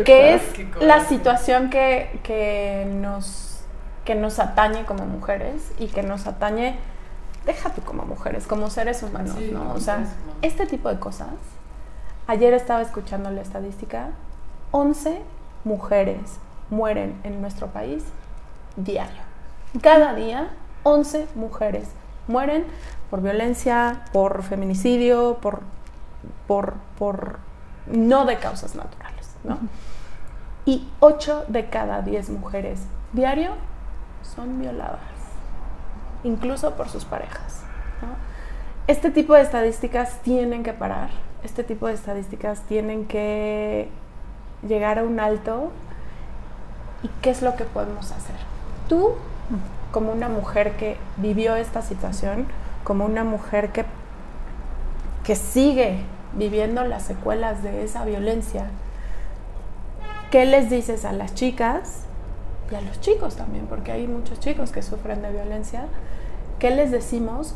[0.04, 0.42] que es
[0.80, 3.64] la situación que, que, nos,
[4.04, 6.76] que nos atañe como mujeres y que nos atañe,
[7.46, 9.72] déjate como mujeres, como seres humanos, ¿no?
[9.72, 10.04] O sea,
[10.42, 11.30] este tipo de cosas
[12.28, 14.08] Ayer estaba escuchando la estadística,
[14.72, 15.22] 11
[15.62, 18.02] mujeres mueren en nuestro país
[18.76, 19.22] diario.
[19.80, 20.50] Cada día
[20.82, 21.88] 11 mujeres
[22.26, 22.64] mueren
[23.10, 25.60] por violencia, por feminicidio, por,
[26.48, 27.38] por, por
[27.86, 29.58] no de causas naturales, ¿no?
[30.64, 32.80] Y 8 de cada 10 mujeres
[33.12, 33.52] diario
[34.22, 34.98] son violadas,
[36.24, 37.62] incluso por sus parejas.
[38.02, 38.08] ¿no?
[38.88, 41.10] Este tipo de estadísticas tienen que parar,
[41.46, 43.88] este tipo de estadísticas tienen que
[44.66, 45.70] llegar a un alto.
[47.02, 48.36] ¿Y qué es lo que podemos hacer?
[48.88, 49.14] Tú,
[49.92, 52.46] como una mujer que vivió esta situación,
[52.84, 53.84] como una mujer que,
[55.24, 56.00] que sigue
[56.34, 58.66] viviendo las secuelas de esa violencia,
[60.30, 62.02] ¿qué les dices a las chicas
[62.70, 63.66] y a los chicos también?
[63.66, 65.86] Porque hay muchos chicos que sufren de violencia.
[66.58, 67.54] ¿Qué les decimos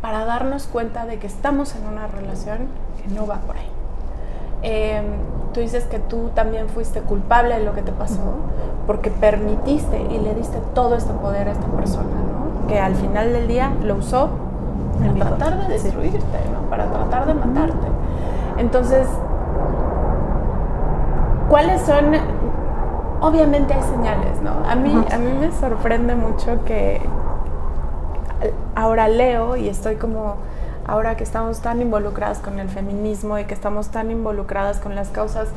[0.00, 2.68] para darnos cuenta de que estamos en una relación
[3.02, 3.70] que no va por ahí?
[4.62, 5.02] Eh,
[5.52, 8.20] tú dices que tú también fuiste culpable de lo que te pasó
[8.88, 12.66] porque permitiste y le diste todo este poder a esta persona, ¿no?
[12.68, 14.30] Que al final del día lo usó
[14.98, 16.70] para tratar de destruirte, ¿no?
[16.70, 17.86] Para tratar de matarte.
[18.56, 19.06] Entonces,
[21.50, 22.14] ¿cuáles son?
[23.20, 24.52] Obviamente hay señales, ¿no?
[24.66, 27.02] A mí, a mí me sorprende mucho que
[28.74, 30.36] ahora leo y estoy como,
[30.86, 35.08] ahora que estamos tan involucradas con el feminismo y que estamos tan involucradas con las
[35.08, 35.48] causas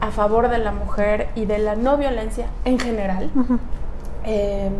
[0.00, 3.30] a favor de la mujer y de la no violencia en general,
[4.24, 4.70] eh,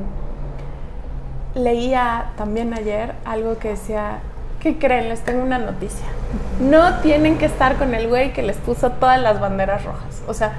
[1.54, 4.20] leía también ayer algo que decía,
[4.60, 5.08] ¿qué creen?
[5.08, 6.06] Les tengo una noticia.
[6.60, 10.22] No tienen que estar con el güey que les puso todas las banderas rojas.
[10.28, 10.52] O sea,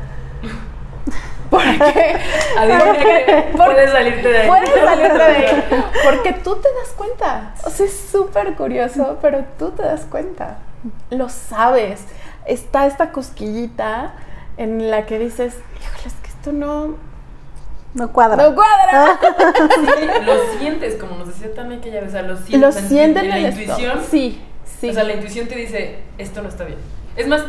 [1.80, 4.48] Adivina que puedes salirte de ahí.
[4.48, 5.63] Puedes salirte de ahí.
[6.04, 7.54] Porque tú te das cuenta.
[7.63, 10.58] O sea, es súper curioso, pero tú te das cuenta.
[11.10, 12.02] Lo sabes.
[12.46, 14.13] Está esta cosquillita
[14.58, 16.96] en la que dices, híjole, es que esto no,
[17.94, 18.44] No cuadra.
[18.44, 19.20] no cuadra.
[20.00, 22.62] Sí, lo sientes, como nos decía también aquella vez, o sea, lo sientes.
[22.62, 24.00] Lo sienten en en la intuición.
[24.10, 24.42] Sí,
[24.80, 24.89] sí.
[24.89, 26.80] O sea, la intuición te dice, esto no está bien.
[27.15, 27.44] Es más,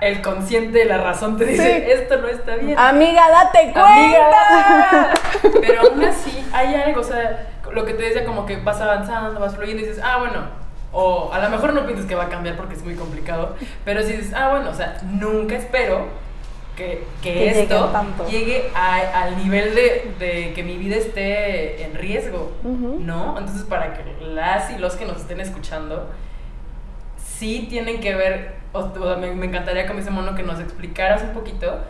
[0.00, 1.90] el consciente, la razón te dice, Sí.
[1.92, 2.78] esto no está bien.
[2.78, 3.94] Amiga, date cuenta.
[3.94, 5.14] Amiga.
[5.60, 9.38] Pero aún así hay algo, o sea, lo que te decía como que vas avanzando,
[9.40, 10.46] vas fluyendo y dices, ah, bueno,
[10.92, 14.02] o a lo mejor no piensas que va a cambiar porque es muy complicado, pero
[14.02, 16.06] si dices, ah, bueno, o sea, nunca espero
[16.76, 17.92] que, que esto
[18.30, 22.52] llegue a- al nivel de, de que mi vida esté en riesgo.
[22.62, 23.36] ¿no?
[23.36, 26.08] Entonces, para que las y los que nos estén escuchando,
[27.18, 28.54] sí tienen que ver,
[29.18, 31.80] me, encantaría como ese mono que nos explicaras un poquito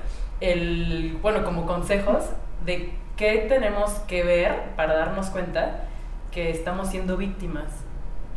[0.41, 2.25] el, bueno, como consejos
[2.65, 5.85] de qué tenemos que ver para darnos cuenta
[6.31, 7.67] que estamos siendo víctimas,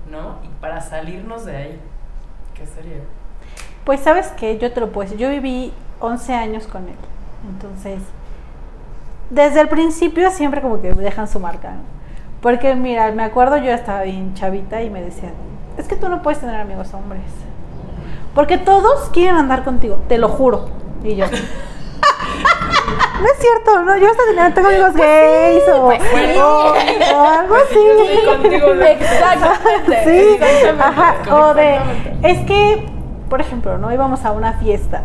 [0.10, 0.38] ¿no?
[0.44, 1.80] Y para salirnos de ahí.
[2.56, 3.02] ¿Qué sería?
[3.84, 6.96] Pues sabes que yo te lo puedo decir, yo viví 11 años con él,
[7.50, 8.02] entonces
[9.32, 11.76] desde el principio siempre como que dejan su marca,
[12.42, 15.34] porque mira, me acuerdo yo estaba bien chavita y me decían,
[15.78, 17.22] es que tú no puedes tener amigos hombres,
[18.34, 20.66] porque todos quieren andar contigo, te lo juro,
[21.04, 21.26] y yo...
[23.22, 26.40] No es cierto, no, yo hasta tenía- tengo amigos gays o, pues sí.
[26.40, 28.26] o- o algo Pues sí, así.
[28.26, 28.82] contigo, ¿no?
[28.84, 30.04] Exactamente.
[30.04, 30.84] Sí, exactamente.
[30.84, 31.80] ajá, o de,
[32.24, 32.90] es que,
[33.30, 35.04] por ejemplo, no íbamos a una fiesta.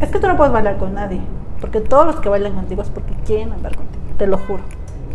[0.00, 1.20] Es que tú no puedes bailar con nadie,
[1.60, 4.62] porque todos los que bailan contigo es porque quieren andar contigo, te lo juro.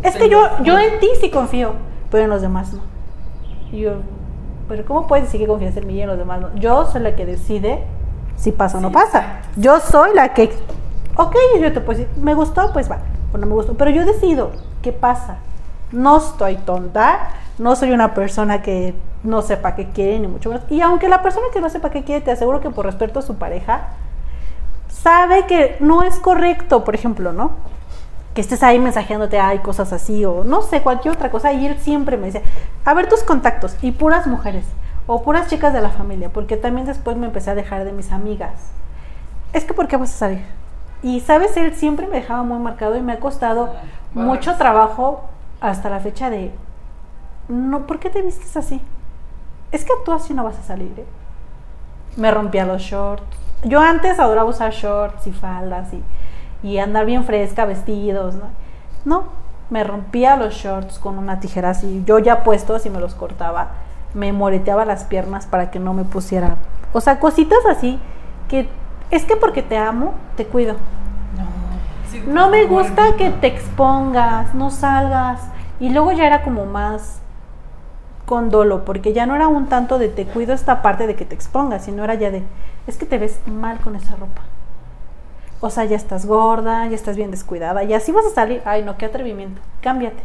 [0.04, 0.30] Es que Sí.
[0.30, 1.76] yo, yo en ti sí confío,
[2.10, 2.82] pero en los demás no.
[3.72, 3.94] Y yo,
[4.72, 6.56] pero ¿cómo puedes decir que confías en mí y en los demás no?
[6.56, 7.84] Yo soy la que decide
[8.38, 9.42] si pasa o no Sí, pasa.
[9.58, 10.50] Yo soy la que,
[11.18, 13.00] ok, yo te puedo decir, me gustó, pues va,
[13.34, 15.40] o no me gustó, pero yo decido qué pasa.
[15.92, 20.64] No estoy tonta, no soy una persona que no sepa qué quiere, ni mucho menos.
[20.70, 23.24] Y aunque la persona que no sepa qué quiere, te aseguro que por respeto a
[23.24, 23.90] su pareja,
[24.88, 27.52] sabe que no es correcto, por ejemplo, ¿no?
[28.34, 31.52] Que estés ahí mensajeándote, hay cosas así, o no sé, cualquier otra cosa.
[31.54, 32.44] Y él siempre me dice,
[32.86, 34.66] a ver tus contactos, y puras mujeres,
[35.08, 38.12] o puras chicas de la familia, porque también después me empecé a dejar de mis
[38.12, 38.54] amigas.
[39.52, 40.46] Es que, ¿por qué vas a salir?
[41.04, 41.58] Y, ¿sabes?
[41.58, 43.74] Él siempre me dejaba muy marcado y me ha costado
[44.14, 44.26] Wow.
[44.26, 45.22] mucho trabajo
[45.62, 46.52] hasta la fecha de,
[47.48, 48.82] no, ¿por qué te vistes así?
[49.72, 51.06] Es que tú así no vas a salir, ¿eh?
[52.18, 53.24] Me rompía los shorts.
[53.64, 56.04] Yo antes adoraba usar shorts y faldas y,
[56.64, 58.46] y andar bien fresca, vestidos, ¿no?
[59.06, 59.24] No,
[59.70, 62.04] me rompía los shorts con una tijera así.
[62.06, 63.70] Yo ya puestos y me los cortaba.
[64.14, 66.58] Me moreteaba las piernas para que no me pusiera.
[66.94, 68.00] O sea, cositas así
[68.50, 68.70] que
[69.10, 70.76] es que porque te amo, te cuido.
[72.12, 75.42] Sí, No me gusta que te expongas, no salgas.
[75.80, 77.22] Y luego ya era como más
[78.26, 81.26] con dolo, porque ya no era un tanto de te cuido esta parte de que
[81.26, 82.44] te expongas, sino era ya de,
[82.88, 84.42] es que te ves mal con esa ropa.
[85.62, 88.62] O sea, ya estás gorda, ya estás bien descuidada, y así vas a salir.
[88.66, 89.62] Ay, no, qué atrevimiento.
[89.82, 90.24] Cámbiate.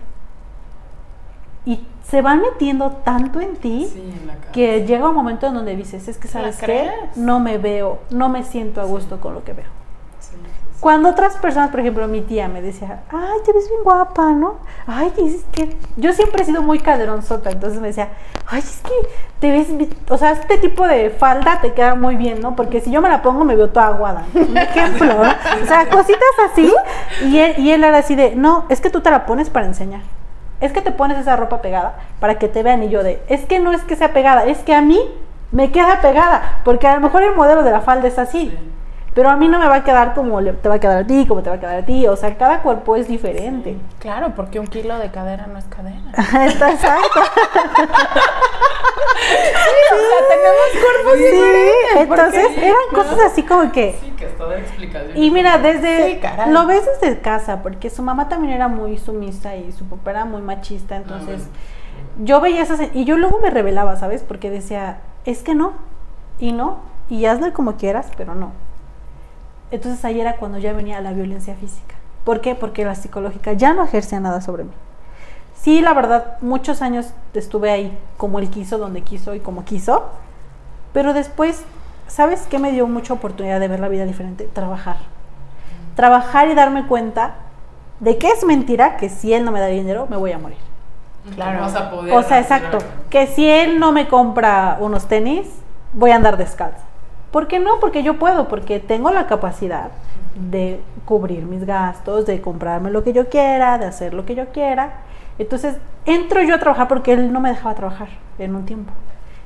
[1.64, 5.74] y se van metiendo tanto en ti Sí, en que llega un momento en donde
[5.74, 9.34] dices, es que ¿La sabes qué, no me veo, no me siento a gusto con
[9.34, 9.66] lo que veo.
[10.80, 14.56] Cuando otras personas, por ejemplo, mi tía me decía, ay, te ves bien guapa, ¿no?
[14.86, 18.10] Ay, dices que yo siempre he sido muy caderonzota, entonces me decía,
[18.46, 18.92] ay, es que
[19.40, 19.68] te ves,
[20.10, 22.54] o sea, este tipo de falda te queda muy bien, ¿no?
[22.54, 24.26] Porque si yo me la pongo me veo toda aguada.
[24.34, 25.30] Un ejemplo, ¿no?
[25.62, 26.70] O sea, cositas así.
[27.24, 29.66] Y él, y él era así de, no, es que tú te la pones para
[29.66, 30.02] enseñar.
[30.60, 33.44] Es que te pones esa ropa pegada para que te vean y yo de, es
[33.46, 35.00] que no es que sea pegada, es que a mí
[35.52, 38.50] me queda pegada, porque a lo mejor el modelo de la falda es así.
[38.50, 38.58] Sí.
[39.16, 41.06] Pero a mí no me va a quedar como le- te va a quedar a
[41.06, 42.06] ti, como te va a quedar a ti.
[42.06, 43.78] O sea, cada cuerpo es diferente.
[43.98, 45.96] Claro, porque un kilo de cadera no es cadera.
[46.44, 47.20] Está exacto.
[47.20, 47.24] o
[49.96, 53.96] sea, tenemos cuerpos Sí, entonces eran cosas así como que...
[54.00, 55.16] Sí, que hasta da explicación.
[55.16, 56.12] Y mira, desde...
[56.14, 56.50] Sí, caray.
[56.52, 60.24] lo ves desde casa, porque su mamá también era muy sumisa y su papá era
[60.26, 61.46] muy machista, Ah, entonces...
[61.46, 62.26] bueno.
[62.26, 62.80] Yo veía esas...
[62.94, 64.22] Y yo luego me rebelaba, ¿sabes?
[64.22, 65.72] Porque decía, es que no,
[66.38, 68.52] y no, y hazlo como quieras, pero no.
[69.70, 71.96] Entonces ahí era cuando ya venía la violencia física.
[72.24, 72.54] ¿Por qué?
[72.54, 74.72] Porque la psicológica ya no ejercía nada sobre mí.
[75.54, 80.04] Sí, la verdad, muchos años estuve ahí como él quiso, donde quiso y como quiso,
[80.92, 81.64] pero después,
[82.06, 84.48] ¿sabes qué me dio mucha oportunidad de ver la vida diferente?
[84.52, 84.96] Trabajar.
[85.94, 87.34] Trabajar y darme cuenta
[88.00, 90.58] de que es mentira que si él no me da dinero, me voy a morir.
[91.34, 91.58] Claro.
[91.58, 92.78] No vas a poder O sea, exacto.
[93.10, 95.48] Que si él no me compra unos tenis,
[95.92, 96.85] voy a andar descalza.
[97.30, 97.80] ¿Por qué no?
[97.80, 99.90] Porque yo puedo, porque tengo la capacidad
[100.34, 104.46] de cubrir mis gastos, de comprarme lo que yo quiera, de hacer lo que yo
[104.46, 105.00] quiera.
[105.38, 108.08] Entonces, entro yo a trabajar porque él no me dejaba trabajar
[108.38, 108.92] en un tiempo.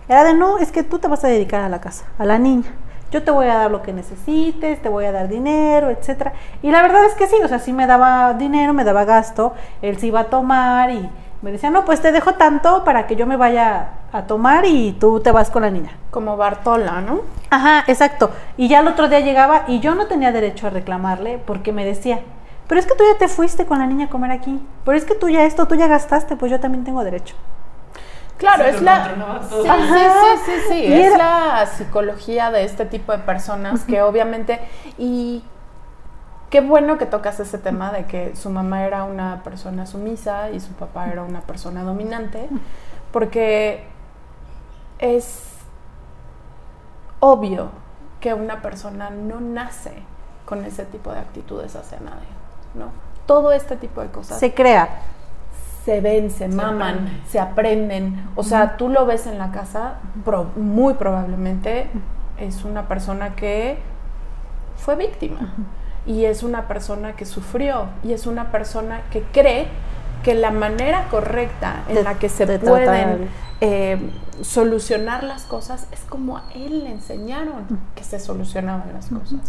[0.09, 2.39] Era de, no, es que tú te vas a dedicar a la casa, a la
[2.39, 2.71] niña.
[3.11, 6.33] Yo te voy a dar lo que necesites, te voy a dar dinero, etcétera.
[6.63, 9.55] Y la verdad es que sí, o sea, sí me daba dinero, me daba gasto,
[9.83, 11.09] él se iba a tomar y
[11.43, 14.93] me decía, no, pues te dejo tanto para que yo me vaya a tomar y
[14.93, 15.93] tú te vas con la niña.
[16.11, 17.21] Como Bartola, ¿no?
[17.51, 18.31] Ajá, exacto.
[18.57, 21.85] Y ya el otro día llegaba y yo no tenía derecho a reclamarle porque me
[21.85, 22.21] decía,
[22.69, 25.05] pero es que tú ya te fuiste con la niña a comer aquí, pero es
[25.05, 27.35] que tú ya esto, tú ya gastaste, pues yo también tengo derecho.
[28.37, 29.11] Claro, es la.
[29.51, 30.93] Sí, sí, sí, sí, sí.
[30.93, 34.61] Es era- la psicología de este tipo de personas que obviamente.
[34.97, 35.45] Y
[36.51, 40.61] qué bueno que tocas ese tema de que su mamá era una persona sumisa y
[40.61, 42.49] su papá era una persona dominante.
[43.13, 43.85] Porque
[44.99, 45.45] es
[47.21, 47.69] obvio
[48.21, 49.93] que una persona no nace
[50.45, 52.29] con ese tipo de actitudes hacia nadie,
[52.75, 52.87] ¿no?
[53.27, 54.89] Todo este tipo de cosas Se crea.
[55.85, 57.21] se ven, se maman, aprende.
[57.29, 58.29] se aprenden.
[58.37, 61.89] O sea, tú lo ves en la casa, pro- muy probablemente
[62.39, 63.79] es una persona que
[64.77, 65.53] fue víctima
[66.11, 69.69] y es una persona que sufrió y es una persona que cree
[70.25, 73.29] que la manera correcta en De- la que se de pueden
[73.61, 73.99] eh,
[74.43, 79.41] solucionar las cosas es como a él le enseñaron que se solucionaban las cosas.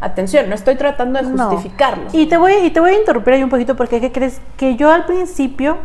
[0.00, 1.50] Atención, no estoy tratando de No.
[1.50, 2.04] justificarlo.
[2.12, 4.40] Y te voy, y te voy a interrumpir ahí un poquito porque ¿qué crees?
[4.56, 5.76] Que yo al principio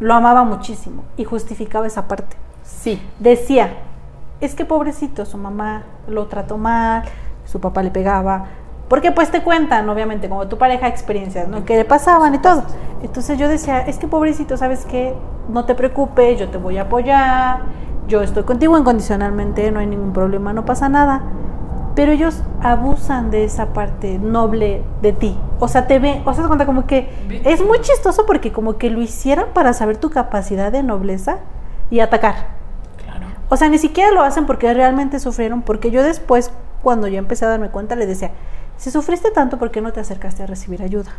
[0.00, 2.36] lo amaba muchísimo y justificaba esa parte.
[2.64, 3.70] Sí, Decía,
[4.40, 7.04] es que pobrecito, su mamá lo trató mal,
[7.46, 8.46] su papá le pegaba.
[8.88, 11.64] Porque pues te cuentan, obviamente, como tu pareja, experiencias, ¿no?
[11.64, 12.62] Que le pasaban y todo.
[13.02, 15.14] Entonces yo decía, es que pobrecito, ¿sabes qué?
[15.48, 17.60] No te preocupes, yo te voy a apoyar,
[18.08, 21.22] yo estoy contigo incondicionalmente, no hay ningún problema, no pasa nada.
[21.94, 25.36] Pero ellos abusan de esa parte noble de ti.
[25.58, 27.10] O sea, te ven, o sea, te cuenta como que
[27.44, 31.38] es muy chistoso porque como que lo hicieran para saber tu capacidad de nobleza
[31.90, 32.34] y atacar.
[33.04, 33.26] claro.
[33.48, 37.44] O sea, ni siquiera lo hacen porque realmente sufrieron, porque yo después, cuando ya empecé
[37.44, 38.30] a darme cuenta, le decía,
[38.78, 41.12] si sufriste tanto, ¿por qué no te acercaste a recibir ayuda?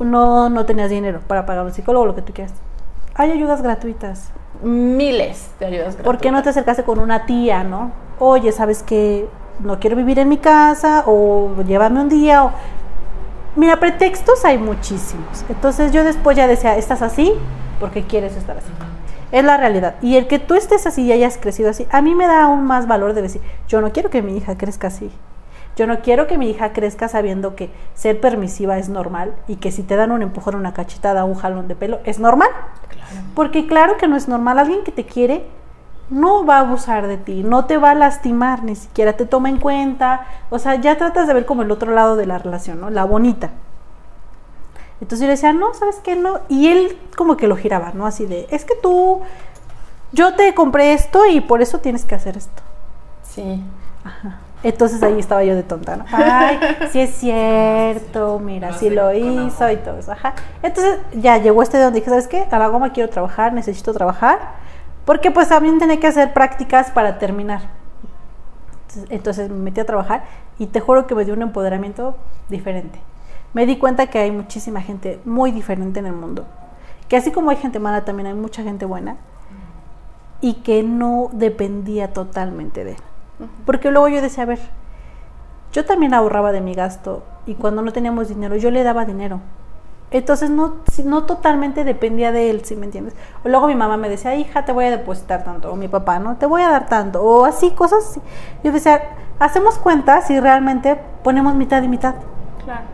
[0.00, 2.54] No, no tenías dinero para pagar un psicólogo, lo que tú quieras.
[3.14, 4.30] Hay ayudas gratuitas.
[4.62, 6.04] miles de ayudas gratuitas.
[6.04, 7.92] ¿Por qué no te acercaste con una tía, no?
[8.18, 9.28] Oye, ¿sabes qué?
[9.60, 12.52] No quiero vivir en mi casa, o llévame un día, o...
[13.56, 15.44] Mira, pretextos hay muchísimos.
[15.48, 17.34] Entonces yo después ya decía, estás así
[17.80, 18.70] porque quieres estar así.
[19.30, 19.96] Es la realidad.
[20.00, 22.64] Y el que tú estés así y hayas crecido así, a mí me da aún
[22.64, 25.10] más valor de decir, yo no quiero que mi hija crezca así.
[25.78, 29.70] Yo no quiero que mi hija crezca sabiendo que ser permisiva es normal y que
[29.70, 32.48] si te dan un empujón, una cachetada, un jalón de pelo, es normal.
[32.88, 33.26] Claro.
[33.36, 34.58] Porque claro que no es normal.
[34.58, 35.46] Alguien que te quiere
[36.10, 39.50] no va a abusar de ti, no te va a lastimar, ni siquiera te toma
[39.50, 40.26] en cuenta.
[40.50, 42.90] O sea, ya tratas de ver como el otro lado de la relación, ¿no?
[42.90, 43.50] La bonita.
[45.00, 46.16] Entonces yo le decía, no, ¿sabes qué?
[46.16, 46.40] No.
[46.48, 48.04] Y él como que lo giraba, ¿no?
[48.04, 49.20] Así de, es que tú,
[50.10, 52.62] yo te compré esto y por eso tienes que hacer esto.
[53.22, 53.62] Sí.
[54.62, 56.04] Entonces ahí estaba yo de tonta, ¿no?
[56.10, 56.58] Ay,
[56.90, 60.34] sí es cierto, mira, sí lo hizo y todo eso, ajá.
[60.62, 62.46] Entonces ya llegó este donde dije, ¿sabes qué?
[62.50, 64.38] A la goma quiero trabajar, necesito trabajar,
[65.04, 67.62] porque pues también tenía que hacer prácticas para terminar.
[69.10, 70.24] Entonces me metí a trabajar
[70.58, 72.16] y te juro que me dio un empoderamiento
[72.48, 72.98] diferente.
[73.54, 76.46] Me di cuenta que hay muchísima gente muy diferente en el mundo,
[77.08, 79.16] que así como hay gente mala, también hay mucha gente buena
[80.40, 82.98] y que no dependía totalmente de él.
[83.66, 84.58] Porque luego yo decía, a ver,
[85.72, 89.40] yo también ahorraba de mi gasto y cuando no teníamos dinero yo le daba dinero.
[90.10, 93.14] Entonces no, no totalmente dependía de él, si me entiendes.
[93.44, 95.70] O luego mi mamá me decía, hija, te voy a depositar tanto.
[95.70, 97.22] O mi papá, no, te voy a dar tanto.
[97.22, 98.20] O así, cosas así.
[98.64, 99.02] Yo decía,
[99.38, 102.14] hacemos cuentas si realmente ponemos mitad y mitad.
[102.64, 102.84] Claro.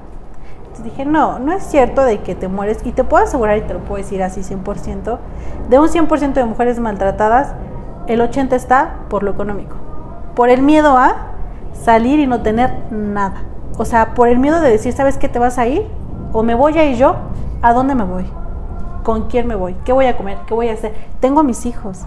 [0.58, 2.84] Entonces dije, no, no es cierto de que te mueres.
[2.84, 5.18] Y te puedo asegurar, y te lo puedo decir así 100%,
[5.68, 7.54] de un 100% de mujeres maltratadas,
[8.08, 9.83] el 80% está por lo económico
[10.34, 11.14] por el miedo a
[11.72, 13.42] salir y no tener nada.
[13.76, 15.86] O sea, por el miedo de decir, ¿sabes qué te vas a ir?
[16.32, 17.16] O me voy a ir yo,
[17.62, 18.24] ¿a dónde me voy?
[19.02, 19.76] ¿Con quién me voy?
[19.84, 20.38] ¿Qué voy a comer?
[20.46, 20.94] ¿Qué voy a hacer?
[21.20, 22.00] Tengo mis hijos.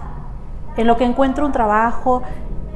[0.76, 2.22] En lo que encuentro un trabajo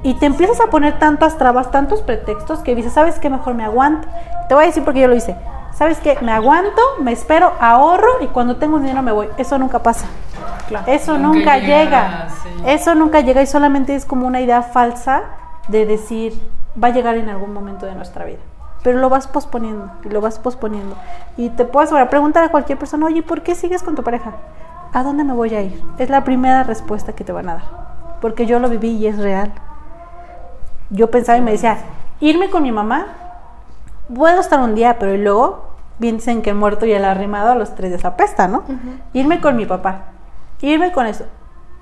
[0.03, 3.31] y te empiezas a poner tantas trabas, tantos pretextos que dices, ¿sabes qué?
[3.31, 4.09] Mejor me aguanto.
[4.49, 5.37] Te voy a decir porque yo lo hice.
[5.73, 6.19] ¿Sabes qué?
[6.21, 9.29] Me aguanto, me espero, ahorro y cuando tengo dinero me voy.
[9.39, 10.07] Eso nunca pasa.
[10.87, 12.29] Eso nunca, llega.
[12.67, 15.23] Eso nunca llega y solamente es como una idea falsa
[15.69, 16.41] de decir,
[16.83, 18.41] va a llegar en algún momento de nuestra vida.
[18.83, 20.97] Pero lo vas posponiendo y lo vas posponiendo.
[21.37, 24.33] Y te puedes preguntar a cualquier persona, oye, ¿por qué sigues con tu pareja?
[24.93, 25.81] ¿A dónde me voy a ir?
[25.99, 28.19] Es la primera respuesta que te van a dar.
[28.21, 29.53] Porque yo lo viví y es real.
[30.91, 31.79] Yo pensaba y me decía,
[32.21, 33.07] irme con mi mamá,
[34.15, 37.55] puedo estar un día, pero luego bien dicen que el muerto y el arrimado a
[37.55, 38.65] los tres días apesta, ¿no?
[39.13, 40.07] Irme con mi papá,
[40.61, 41.25] irme con eso.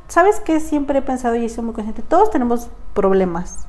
[0.09, 0.61] ¿Sabes qué?
[0.61, 2.03] Siempre he pensado y soy muy consciente.
[2.03, 3.67] Todos tenemos problemas.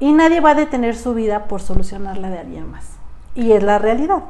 [0.00, 2.86] Y nadie va a detener su vida por solucionar la de alguien más.
[3.34, 4.22] Y es la realidad.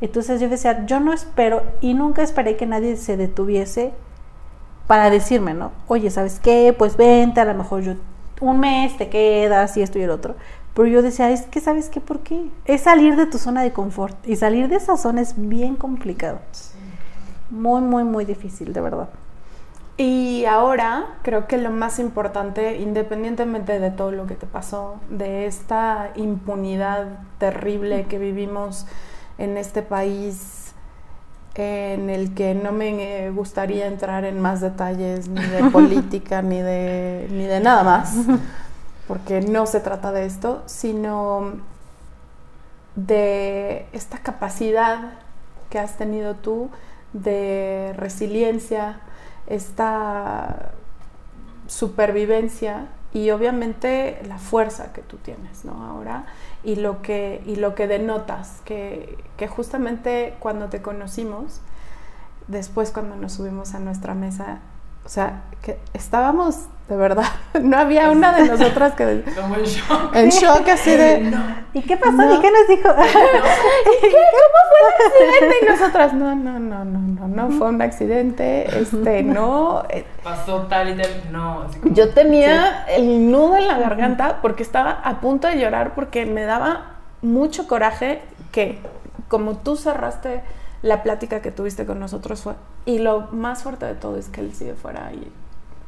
[0.00, 3.92] Entonces yo decía, yo no espero y nunca esperé que nadie se detuviese
[4.86, 5.72] para decirme, ¿no?
[5.88, 6.74] Oye, ¿sabes qué?
[6.76, 7.94] Pues vente, a lo mejor yo
[8.40, 10.34] un mes te quedas y esto y el otro.
[10.74, 12.00] Pero yo decía, es que, ¿sabes qué?
[12.00, 12.48] ¿Por qué?
[12.64, 14.16] Es salir de tu zona de confort.
[14.26, 16.38] Y salir de esa zona es bien complicado.
[17.50, 19.08] Muy, muy, muy difícil, de verdad.
[20.00, 25.44] Y ahora creo que lo más importante, independientemente de todo lo que te pasó, de
[25.44, 28.86] esta impunidad terrible que vivimos
[29.36, 30.72] en este país,
[31.54, 37.28] en el que no me gustaría entrar en más detalles ni de política ni de,
[37.30, 38.14] ni de nada más,
[39.06, 41.52] porque no se trata de esto, sino
[42.96, 45.18] de esta capacidad
[45.68, 46.70] que has tenido tú
[47.12, 49.00] de resiliencia,
[49.50, 50.72] esta
[51.66, 55.84] supervivencia y obviamente la fuerza que tú tienes, ¿no?
[55.84, 56.24] Ahora
[56.62, 61.60] y lo que, y lo que denotas, que, que justamente cuando te conocimos,
[62.48, 64.60] después cuando nos subimos a nuestra mesa,
[65.04, 67.24] o sea, que estábamos de verdad.
[67.60, 69.22] No había una de nosotras que.
[69.36, 70.14] Como en shock.
[70.14, 71.32] En shock, así de.
[71.74, 72.34] ¿Y qué pasó?
[72.34, 72.88] ¿Y qué nos dijo?
[72.94, 73.04] ¿Cómo
[74.68, 75.56] fue el accidente?
[75.60, 78.66] Y nosotras, no, no, no, no, no, no fue un accidente.
[78.80, 79.84] Este, no.
[79.90, 81.32] Eh, pasó tal y tal.
[81.32, 81.66] No.
[81.84, 86.42] Yo tenía el nudo en la garganta porque estaba a punto de llorar porque me
[86.42, 88.22] daba mucho coraje
[88.52, 88.78] que,
[89.28, 90.42] como tú cerraste
[90.82, 92.54] la plática que tuviste con nosotros, fue.
[92.86, 95.30] Y lo más fuerte de todo es que él sigue fuera y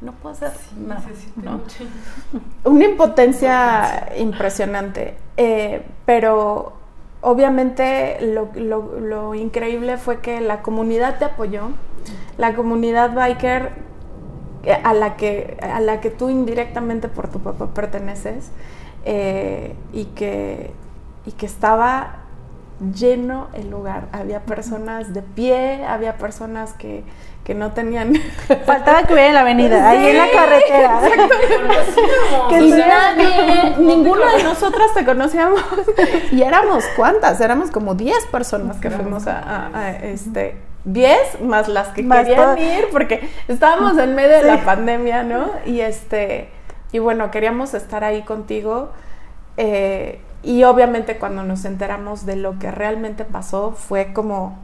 [0.02, 1.02] no puedo hacer nada.
[2.64, 5.14] Una impotencia impresionante.
[5.36, 6.72] Eh, pero
[7.20, 11.70] obviamente lo, increíble fue que la comunidad te apoyó,
[12.36, 13.70] la comunidad biker
[14.64, 18.50] eh, a la que, a la que tú indirectamente por tu papá perteneces
[19.04, 20.72] eh, y, que,
[21.26, 22.22] y que estaba
[22.92, 24.08] lleno el lugar.
[24.10, 27.04] Había personas de pie, había personas que
[27.44, 28.14] que no tenían.
[28.66, 31.00] Faltaba que hubiera en la avenida, ahí en la carretera.
[32.48, 35.60] que y nadie, ninguna de nosotras te conocíamos.
[36.30, 40.56] y éramos cuántas, éramos como 10 personas que fuimos a, este.
[40.84, 45.52] 10 más las que querían ir porque estábamos en medio de la pandemia, ¿no?
[45.64, 46.48] Y este
[46.90, 48.90] y bueno, queríamos estar ahí contigo
[49.56, 54.58] eh, y obviamente cuando nos enteramos de lo que realmente pasó fue como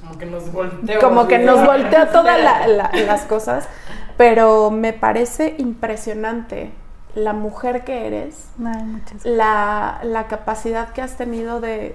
[0.00, 1.00] como que nos volteó.
[1.00, 3.68] Como que nos volteó todas las cosas.
[4.16, 6.72] Pero me parece impresionante
[7.14, 8.50] la mujer que eres,
[9.24, 11.94] la, capacidad que has tenido de,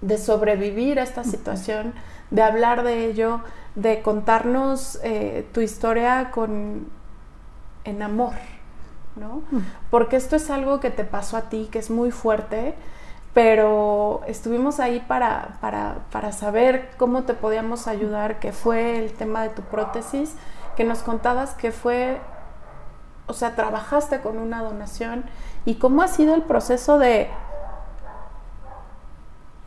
[0.00, 1.92] de, sobrevivir a esta situación,
[2.30, 3.40] de hablar de ello,
[3.74, 6.88] de contarnos eh, tu historia con
[7.84, 8.34] en amor,
[9.16, 9.42] ¿no?
[9.90, 12.74] Porque esto es algo que te pasó a ti, que es muy fuerte,
[13.38, 19.44] pero estuvimos ahí para, para, para saber cómo te podíamos ayudar, que fue el tema
[19.44, 20.34] de tu prótesis,
[20.74, 22.18] que nos contabas que fue,
[23.28, 25.24] o sea, trabajaste con una donación
[25.64, 27.30] y cómo ha sido el proceso de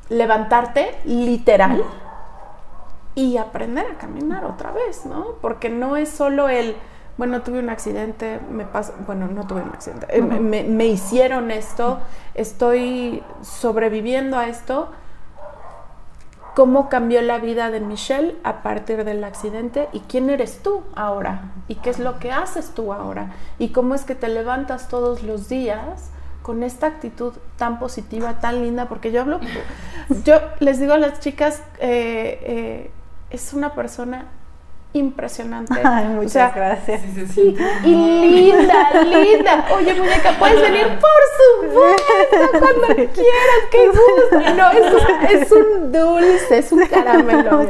[0.10, 1.82] levantarte literal
[3.16, 5.36] y aprender a caminar otra vez, ¿no?
[5.40, 6.76] Porque no es solo el,
[7.18, 12.00] bueno, tuve un accidente, me pasa, bueno, no tuve un accidente, me, me, hicieron esto,
[12.34, 14.90] estoy sobreviviendo a esto.
[16.56, 19.88] ¿Cómo cambió la vida de Michelle a partir del accidente?
[19.94, 21.54] ¿Y quién eres tú ahora?
[21.70, 23.32] ¿Y qué es lo que haces tú ahora?
[23.58, 26.12] ¿Y cómo es que te levantas todos los días?
[26.42, 29.40] con esta actitud tan positiva, tan linda, porque yo hablo,
[30.26, 32.92] yo les digo a las chicas, eh, eh,
[33.30, 34.26] es una persona
[34.94, 35.74] impresionante.
[36.10, 37.02] muchas gracias.
[37.34, 39.66] Sí, y linda, linda.
[39.74, 44.56] Oye, muñeca, puedes venir por supuesto cuando quieras, qué gusto.
[44.56, 47.68] No, es, es, un dulce, es un caramelo,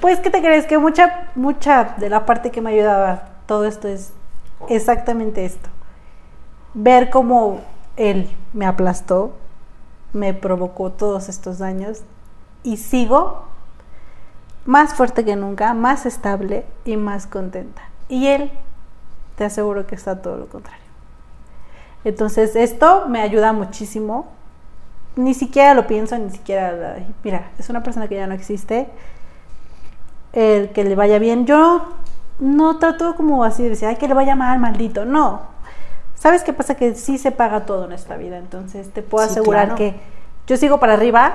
[0.00, 0.66] Pues, ¿qué te crees?
[0.66, 4.12] Que mucha, mucha de la parte que me ayudaba todo esto es
[4.68, 5.68] exactamente esto.
[6.74, 7.60] Ver cómo
[7.96, 9.32] él me aplastó,
[10.12, 12.02] me provocó todos estos daños
[12.62, 13.51] y sigo
[14.64, 17.82] más fuerte que nunca, más estable y más contenta.
[18.08, 18.50] Y él,
[19.36, 20.80] te aseguro que está todo lo contrario.
[22.04, 24.26] Entonces, esto me ayuda muchísimo.
[25.16, 28.88] Ni siquiera lo pienso, ni siquiera, mira, es una persona que ya no existe.
[30.32, 31.46] El que le vaya bien.
[31.46, 31.88] Yo
[32.38, 35.04] no trato como así de decir, ay, que le vaya mal, maldito.
[35.04, 35.42] No.
[36.14, 36.76] ¿Sabes qué pasa?
[36.76, 38.38] Que sí se paga todo en esta vida.
[38.38, 39.94] Entonces, te puedo asegurar que
[40.46, 41.34] yo sigo para arriba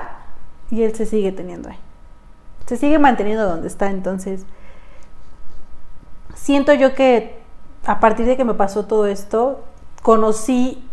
[0.70, 1.78] y él se sigue teniendo ahí
[2.68, 3.90] se sigue manteniendo donde está.
[3.90, 4.44] Entonces,
[6.34, 7.38] siento yo que
[7.86, 9.64] a partir de que me pasó todo esto,
[10.02, 10.84] conocí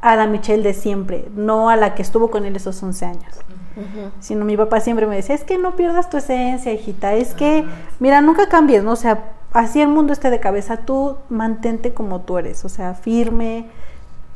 [0.00, 3.34] a la Michelle de siempre, no a la que estuvo con él esos 11 años.
[4.18, 7.64] Sino mi papá siempre me decía, es que no pierdas tu esencia, hijita, es que,
[8.00, 8.92] mira, nunca cambies, ¿no?
[8.92, 12.94] O sea, así el mundo esté de cabeza, tú mantente como tú eres, o sea,
[12.94, 13.66] firme,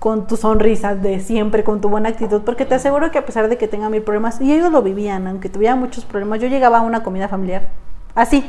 [0.02, 3.48] con tu sonrisa de siempre, con tu buena actitud, porque te aseguro que a pesar
[3.48, 6.78] de que tenga mil problemas, y ellos lo vivían, aunque tuviera muchos problemas, yo llegaba
[6.78, 7.68] a una comida familiar
[8.16, 8.44] así.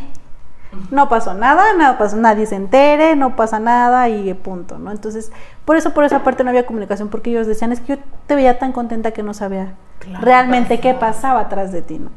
[0.89, 4.89] No pasó nada, nada pasó, nadie se entere, no pasa nada y punto, ¿no?
[4.89, 5.31] Entonces,
[5.63, 8.33] por eso, por esa parte no había comunicación, porque ellos decían, es que yo te
[8.33, 9.75] veía tan contenta que no sabía
[10.21, 12.09] realmente qué pasaba atrás de ti, ¿no?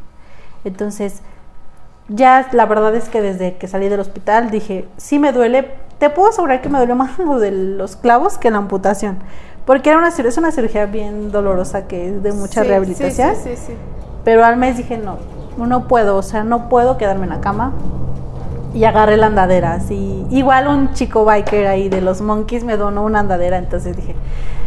[0.64, 1.20] Entonces,
[2.08, 6.10] ya la verdad es que desde que salí del hospital dije, sí me duele, te
[6.10, 9.18] puedo asegurar que me dolió más lo de los clavos que la amputación,
[9.64, 13.34] porque era una, es una cirugía bien dolorosa que es de mucha rehabilitación.
[13.36, 13.72] Sí, sí,
[14.24, 15.18] pero al mes dije, no,
[15.56, 17.72] no puedo, o sea, no puedo quedarme en la cama.
[18.74, 20.26] Y agarré la andadera, así.
[20.28, 24.14] Igual un chico biker ahí de los Monkeys me donó una andadera, entonces dije,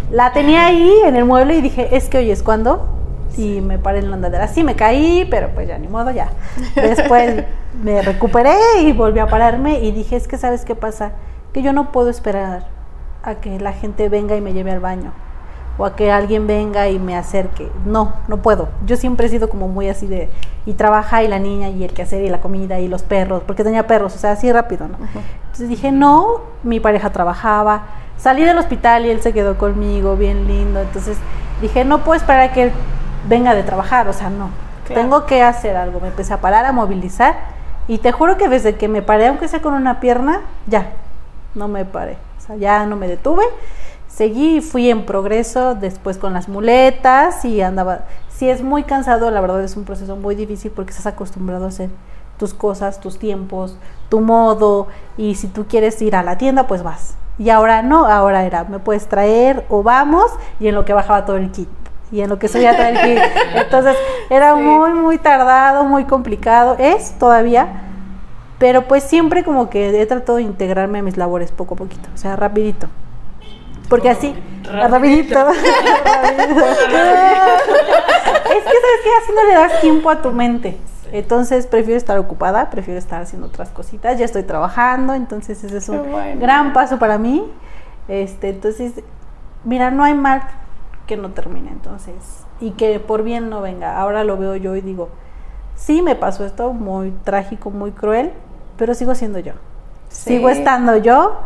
[0.10, 2.99] la tenía ahí en el mueble y dije, es que hoy es cuando
[3.38, 4.48] y me paré en la andadera.
[4.48, 6.30] Sí, me caí, pero pues ya ni modo, ya.
[6.76, 7.46] Después
[7.84, 11.14] me recuperé y volví a pararme y dije, es que sabes qué pasa,
[11.54, 12.68] que yo no puedo esperar
[13.24, 15.12] a que la gente venga y me lleve al baño
[15.80, 17.72] o a que alguien venga y me acerque.
[17.86, 18.68] No, no puedo.
[18.86, 20.30] Yo siempre he sido como muy así de,
[20.66, 23.44] y trabaja y la niña y el que hacer y la comida y los perros,
[23.48, 24.98] porque tenía perros, o sea, así rápido, ¿no?
[25.46, 27.84] Entonces dije, no, mi pareja trabajaba,
[28.18, 31.18] salí del hospital y él se quedó conmigo, bien lindo, entonces
[31.62, 32.72] dije, no puedo esperar a que él
[33.28, 34.50] venga de trabajar, o sea, no.
[34.88, 36.00] Tengo que hacer algo.
[36.00, 37.36] Me empecé a parar, a movilizar.
[37.88, 40.94] Y te juro que desde que me paré, aunque sea con una pierna, ya,
[41.56, 42.18] no me paré.
[42.38, 43.44] O sea, ya no me detuve.
[44.08, 48.02] Seguí, fui en progreso, después con las muletas y andaba.
[48.30, 51.70] Si es muy cansado, la verdad es un proceso muy difícil porque estás acostumbrado a
[51.70, 51.90] hacer
[52.38, 53.78] tus cosas, tus tiempos,
[54.10, 54.88] tu modo.
[55.18, 57.16] Y si tú quieres ir a la tienda, pues vas.
[57.38, 61.26] Y ahora no, ahora era, me puedes traer o vamos, y en lo que bajaba
[61.26, 61.70] todo el kit
[62.12, 63.22] y en lo que veía tranquilo.
[63.56, 63.96] Entonces
[64.30, 66.76] era muy, muy tardado, muy complicado.
[66.80, 67.84] Es todavía,
[68.58, 72.10] pero pues siempre como que he tratado de integrarme a mis labores poco a poquito,
[72.14, 72.88] o sea, rapidito.
[73.90, 75.50] Porque así, rapidito.
[75.50, 75.72] es que,
[78.54, 79.10] ¿sabes qué?
[79.24, 80.78] Así no le das tiempo a tu mente.
[81.12, 85.90] Entonces prefiero estar ocupada, prefiero estar haciendo otras cositas, ya estoy trabajando, entonces ese es
[85.90, 87.52] un gran paso para mí.
[88.08, 88.94] Este, entonces,
[89.64, 90.44] mira, no hay mal
[91.10, 92.14] que no termine entonces
[92.62, 94.00] y que por bien no venga.
[94.00, 95.10] Ahora lo veo yo y digo,
[95.76, 98.32] sí me pasó esto muy trágico, muy cruel,
[98.78, 99.54] pero sigo siendo yo.
[100.10, 101.40] Sigo estando yo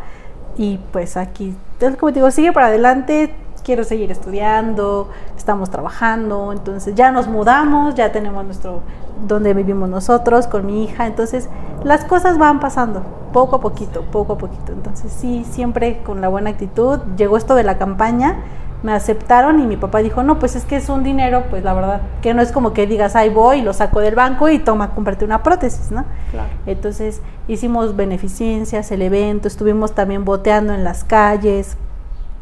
[0.57, 1.55] y pues aquí,
[1.97, 3.34] como digo, sigue para adelante,
[3.64, 8.82] quiero seguir estudiando, estamos trabajando, entonces ya nos mudamos, ya tenemos nuestro,
[9.26, 11.47] donde vivimos nosotros, con mi hija, entonces
[11.86, 13.01] las cosas van pasando,
[13.32, 14.74] poco a poquito, poco a poquito.
[14.74, 18.43] Entonces sí, siempre con la buena actitud, llegó esto de la campaña,
[18.84, 21.73] me aceptaron y mi papá dijo, no, pues es que es un dinero, pues la
[21.73, 24.91] verdad, que no es como que digas, ahí voy, lo saco del banco y toma,
[24.91, 26.05] comprarte una prótesis, ¿no?
[26.31, 26.49] Claro.
[26.65, 31.77] Entonces hicimos beneficencias, el evento, estuvimos también boteando en las calles,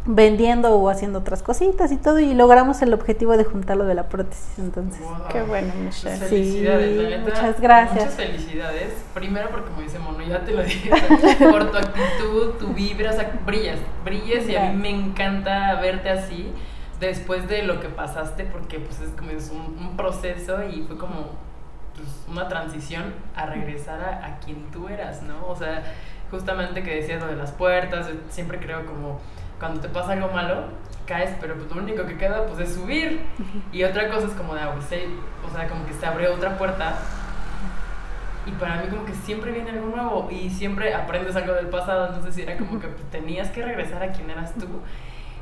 [0.06, 4.10] vendiendo o haciendo otras cositas y todo y logramos el objetivo de juntarlo de la
[4.10, 5.28] prótesis entonces Wow.
[5.32, 6.18] Qué bueno, Michelle.
[6.18, 8.00] Sí, Felicidades, la neta, muchas gracias.
[8.00, 8.94] Muchas felicidades.
[9.14, 10.90] Primero porque como dice Mono, ya te lo dije,
[11.40, 16.10] por tu actitud, tu vibra, o sea, brillas, brillas y a mí me encanta verte
[16.10, 16.52] así
[17.00, 20.98] después de lo que pasaste porque pues es como es un, un proceso y fue
[20.98, 21.30] como
[21.96, 25.46] pues, una transición a regresar a, a quien tú eras, ¿no?
[25.48, 25.84] O sea,
[26.32, 29.20] justamente que decías lo de las puertas, siempre creo como
[29.62, 30.64] cuando te pasa algo malo,
[31.06, 33.22] caes, pero pues lo único que queda pues es subir.
[33.72, 36.58] Y otra cosa es como de, ah, pues, o sea, como que se abrió otra
[36.58, 36.96] puerta.
[38.46, 42.08] Y para mí como que siempre viene algo nuevo y siempre aprendes algo del pasado,
[42.08, 44.66] entonces era como que pues, tenías que regresar a quien eras tú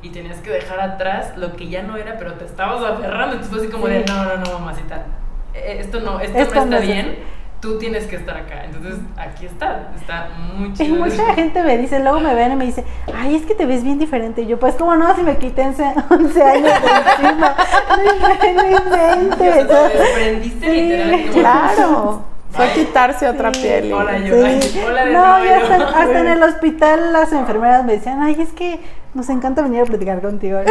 [0.01, 3.49] y tenías que dejar atrás lo que ya no era, pero te estabas aferrando, entonces
[3.49, 5.05] fue así como de, no, no, no, mamacita,
[5.53, 7.20] eh, esto no, esto, Esto no no está es- bien,
[7.62, 11.99] tú tienes que estar acá, entonces aquí está, está muy Y mucha gente me dice,
[11.99, 14.43] luego me ven y me dice, ay, es que te ves bien diferente.
[14.43, 15.14] Y yo, pues, ¿cómo no?
[15.16, 17.55] Si me quité 11 11 años de encima.
[17.99, 19.68] No, inventes.
[19.68, 21.22] te desprendiste Sí, literal.
[21.22, 22.22] como- Claro.
[22.51, 22.72] Fue Ay.
[22.74, 23.62] quitarse otra Sí.
[23.62, 23.86] piel.
[23.86, 24.36] y- Hola, yo.
[24.62, 24.80] Sí.
[24.88, 25.55] Hola de No, nuevo, y yo.
[25.55, 28.80] hasta, hasta en el hospital las enfermeras me decían, ay, es que
[29.14, 30.60] nos encanta venir a platicar contigo.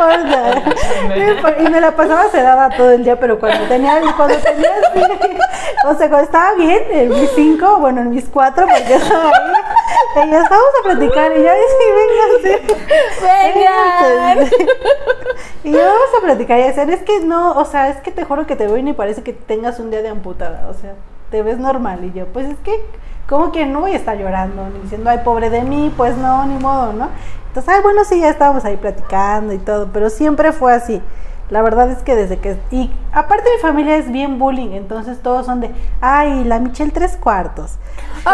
[0.00, 1.62] No importa.
[1.62, 4.70] Y me la pasaba sedada todo el día, pero cuando tenía, cuando tenía
[5.86, 10.28] o sea, cuando estaba bien, en mis cinco, bueno, en mis cuatro, porque estaba ahí,
[10.28, 11.86] ellas, vamos a platicar, y yo, sí,
[13.22, 13.74] venga,
[14.34, 14.50] Vengan.
[15.64, 18.24] Y yo, vamos a platicar y hacer, es que no, o sea, es que te
[18.24, 20.94] juro que te veo y ni parece que tengas un día de amputada, o sea,
[21.30, 22.04] te ves normal.
[22.04, 22.82] Y yo, pues es que,
[23.30, 26.44] como que no voy a estar llorando, ni diciendo, ay, pobre de mí, pues no,
[26.46, 27.08] ni modo, ¿no?
[27.46, 31.00] Entonces, ay, bueno, sí, ya estábamos ahí platicando y todo, pero siempre fue así.
[31.48, 32.56] La verdad es que desde que...
[32.72, 35.70] Y aparte mi familia es bien bullying, entonces todos son de,
[36.00, 37.78] ay, la Michelle tres cuartos.
[38.26, 38.30] O,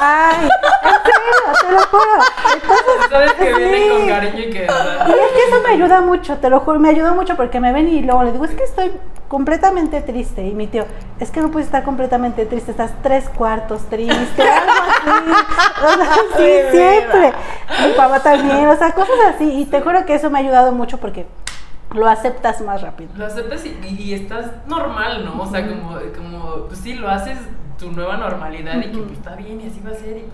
[0.00, 2.22] ay, en serio, te lo juro.
[2.54, 4.58] Entonces, Sabes que vienen con cariño y que...
[4.58, 7.72] Y es que eso me ayuda mucho, te lo juro, me ayuda mucho porque me
[7.72, 8.92] ven y luego le digo, es que estoy
[9.30, 10.44] completamente triste.
[10.44, 10.84] Y mi tío,
[11.20, 15.30] es que no puedes estar completamente triste, estás tres cuartos triste, algo así.
[15.80, 17.32] O sea, sí, siempre.
[17.86, 19.62] Mi papá también, o sea, cosas así.
[19.62, 21.26] Y te juro que eso me ha ayudado mucho porque
[21.94, 23.12] lo aceptas más rápido.
[23.14, 25.40] Lo aceptas y, y estás normal, ¿no?
[25.40, 27.38] O sea, como, como, pues sí, lo haces
[27.78, 30.16] tu nueva normalidad y que pues, está bien y así va a ser.
[30.18, 30.24] Y,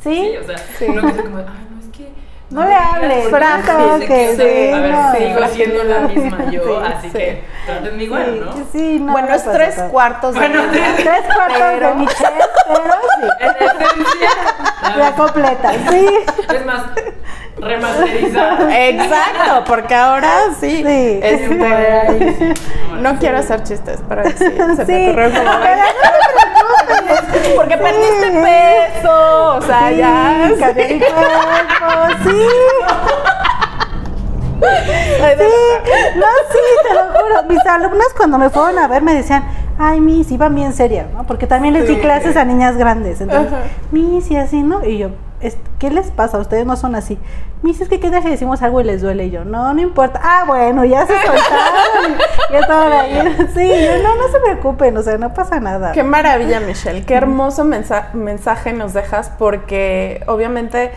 [0.00, 0.32] ¿Sí?
[0.32, 0.56] sí, o sea,
[0.88, 2.08] no que sea como, ay, no, es que...
[2.52, 6.92] No le hables, frágil, que sí, A ver, no, sigo siendo la misma yo, Sí,
[6.92, 7.12] así sí.
[7.18, 8.52] que trátenme igual, ¿no?
[8.72, 9.12] Sí, no.
[9.12, 10.84] bueno, no es tres cuartos de Bueno, vida.
[10.96, 13.28] Tres cuartos Pero- de Michelle, pero sí.
[13.40, 14.30] En esencia,
[14.98, 16.08] La completa, sí.
[16.54, 16.82] es más,
[17.58, 18.78] remasterizada.
[18.88, 20.30] Exacto, porque ahora
[20.60, 20.82] sí.
[20.84, 21.20] Sí.
[21.22, 22.54] Este,
[23.00, 24.36] no quiero hacer chistes, pero sí,
[24.76, 24.92] se Sí.
[24.92, 25.82] me ocurrió como Pero
[26.62, 27.31] no te preocupes.
[27.56, 30.48] Porque perdiste peso, o sea, Sí, ya.
[30.58, 32.46] cuerpo, sí.
[34.62, 35.48] Sí,
[36.16, 37.42] no, sí, te lo juro.
[37.48, 39.44] Mis alumnas cuando me fueron a ver me decían,
[39.78, 41.24] ay, Miss, iban bien serias, ¿no?
[41.26, 43.20] Porque también les di clases a niñas grandes.
[43.20, 43.52] Entonces.
[43.90, 44.84] Miss, y así, ¿no?
[44.84, 45.12] Y yo, "Es-
[45.78, 46.38] ¿qué les pasa?
[46.38, 47.18] Ustedes no son así.
[47.62, 49.26] Miss, es que qué tal si decimos algo y les duele.
[49.26, 50.20] Y yo, no, no importa.
[50.22, 52.18] Ah, bueno, ya se soltaron.
[52.50, 53.48] ya estaban ahí.
[53.54, 55.92] Sí, yo, no, no se preocupen, o sea, no pasa nada.
[55.92, 57.04] Qué maravilla, Michelle.
[57.04, 60.90] Qué hermoso mensa- mensaje nos dejas porque obviamente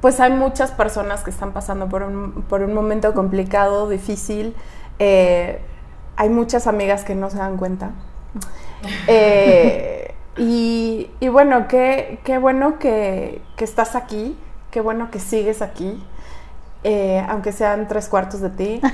[0.00, 4.54] pues hay muchas personas que están pasando por un, por un momento complicado, difícil.
[4.98, 5.60] Eh,
[6.16, 7.90] hay muchas amigas que no se dan cuenta.
[9.06, 10.03] Eh,
[10.36, 14.36] y, y bueno, qué, qué bueno que, que estás aquí,
[14.70, 16.02] qué bueno que sigues aquí.
[16.86, 18.80] eh, aunque sean tres cuartos de ti.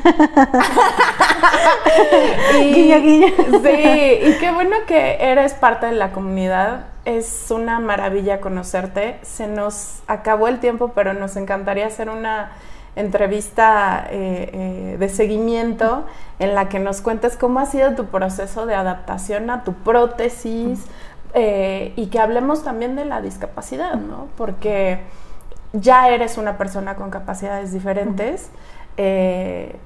[2.61, 3.27] Y- Guiño, guiño.
[3.63, 6.87] Sí, y qué bueno que eres parte de la comunidad.
[7.05, 9.19] Es una maravilla conocerte.
[9.23, 12.53] Se nos acabó el tiempo, pero nos encantaría hacer una
[12.97, 16.05] entrevista eh, eh, de seguimiento
[16.39, 20.85] en la que nos cuentes cómo ha sido tu proceso de adaptación a tu prótesis
[21.35, 24.29] eh, y que hablemos también de la discapacidad, ¿no?
[24.37, 25.01] Porque
[25.73, 28.51] ya eres una persona con capacidades diferentes
[28.97, 29.77] eh,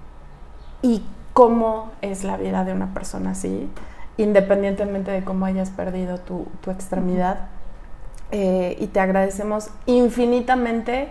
[0.83, 3.69] y cómo es la vida de una persona así,
[4.17, 7.49] independientemente de cómo hayas perdido tu, tu extremidad.
[8.31, 11.09] Eh, y te agradecemos infinitamente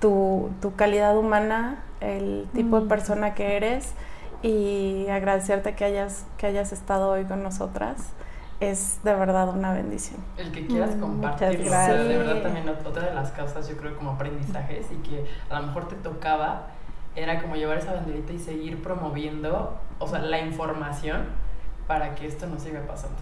[0.00, 2.88] tu, tu calidad humana, el tipo de Mm.
[2.88, 3.92] persona que eres
[4.42, 7.96] y agradecerte que hayas, que hayas estado hoy con nosotras.
[8.70, 10.20] Es de verdad una bendición.
[10.38, 11.58] El que quieras Mm, compartirlo.
[11.64, 14.86] muchas o sea, de verdad también ot- otra de las causas yo creo como aprendizajes
[14.92, 16.66] y que a lo mejor te tocaba
[17.16, 21.26] era como llevar esa banderita y seguir promoviendo, o sea, la información
[21.86, 23.16] para que esto no siga pasando.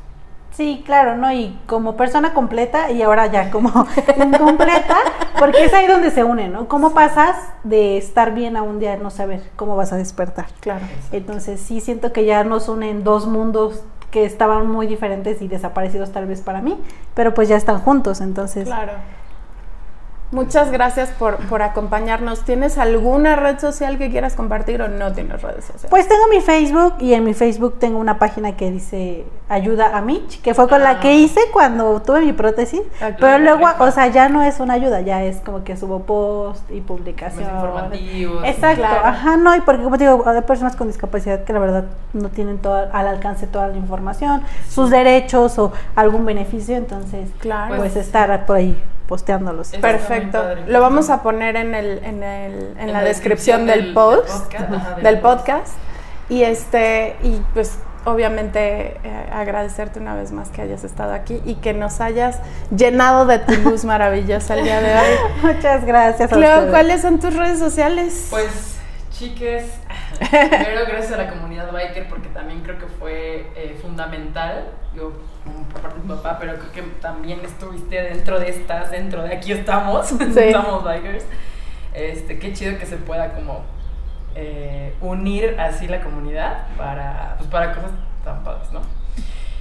[0.52, 1.32] Sí, claro, ¿no?
[1.32, 3.68] Y como persona completa y ahora ya como
[4.16, 4.96] incompleta,
[5.38, 6.66] porque es ahí donde se une, ¿no?
[6.68, 10.46] ¿Cómo pasas de estar bien a un día no saber cómo vas a despertar?
[10.60, 10.84] Claro.
[11.12, 16.12] Entonces sí siento que ya nos unen dos mundos que estaban muy diferentes y desaparecidos
[16.12, 16.78] tal vez para mí,
[17.14, 18.64] pero pues ya están juntos, entonces...
[18.64, 18.92] Claro.
[20.32, 22.44] Muchas gracias por, por acompañarnos.
[22.44, 25.86] ¿Tienes alguna red social que quieras compartir o no tienes redes sociales?
[25.90, 30.00] Pues tengo mi Facebook y en mi Facebook tengo una página que dice ayuda a
[30.02, 30.92] Mitch, que fue con Ah.
[30.94, 32.82] la que hice cuando tuve mi prótesis,
[33.18, 36.70] pero luego, o sea, ya no es una ayuda, ya es como que subo post
[36.70, 37.44] y Más publicación.
[37.52, 38.44] informativos.
[38.44, 39.06] Exacto, Claro.
[39.06, 42.28] ajá, no, y porque como te digo, hay personas con discapacidad que la verdad no
[42.28, 47.74] tienen todo al alcance toda la información, sus derechos o algún beneficio, entonces Claro.
[47.78, 48.80] pues estar por ahí
[49.10, 49.72] posteándolos.
[49.72, 50.42] Eso Perfecto.
[50.68, 53.84] Lo vamos a poner en, el, en, el, en, En la la descripción descripción del,
[53.86, 55.36] del- post, del podcast, ajá, del del post.
[55.46, 55.72] podcast.
[56.30, 61.56] Y este, y pues obviamente eh, agradecerte una vez más que hayas estado aquí y
[61.56, 62.38] que nos hayas
[62.74, 65.16] llenado de tu luz maravillosa el día de hoy.
[65.54, 66.30] Muchas gracias.
[66.30, 66.70] Cleo.
[66.70, 68.28] ¿cuáles son tus redes sociales?
[68.30, 68.76] Pues,
[69.10, 69.64] chiques,
[70.28, 75.12] primero gracias a la comunidad biker porque también creo que fue eh, fundamental, yo
[75.72, 79.34] por parte de mi papá, pero creo que también estuviste dentro de estas, dentro de
[79.34, 81.24] aquí estamos, estamos bikers.
[81.94, 83.64] Este, qué chido que se pueda como
[84.34, 87.90] eh, unir así la comunidad para, pues, para cosas
[88.24, 88.80] tan padres, ¿no?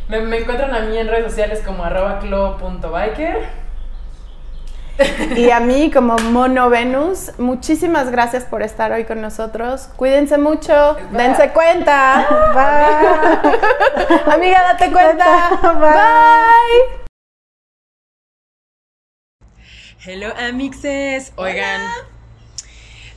[0.07, 3.68] Me, me encuentran a mí en redes sociales como arroba clo.biker.
[5.35, 9.89] Y a mí como Mono Venus, muchísimas gracias por estar hoy con nosotros.
[9.95, 11.23] Cuídense mucho, Bye.
[11.23, 12.27] dense cuenta.
[12.53, 14.33] Bye.
[14.33, 15.49] Amiga, date cuenta.
[15.61, 15.79] Bye.
[15.79, 16.99] Bye.
[20.05, 21.33] Hello amixes.
[21.35, 21.81] Oigan,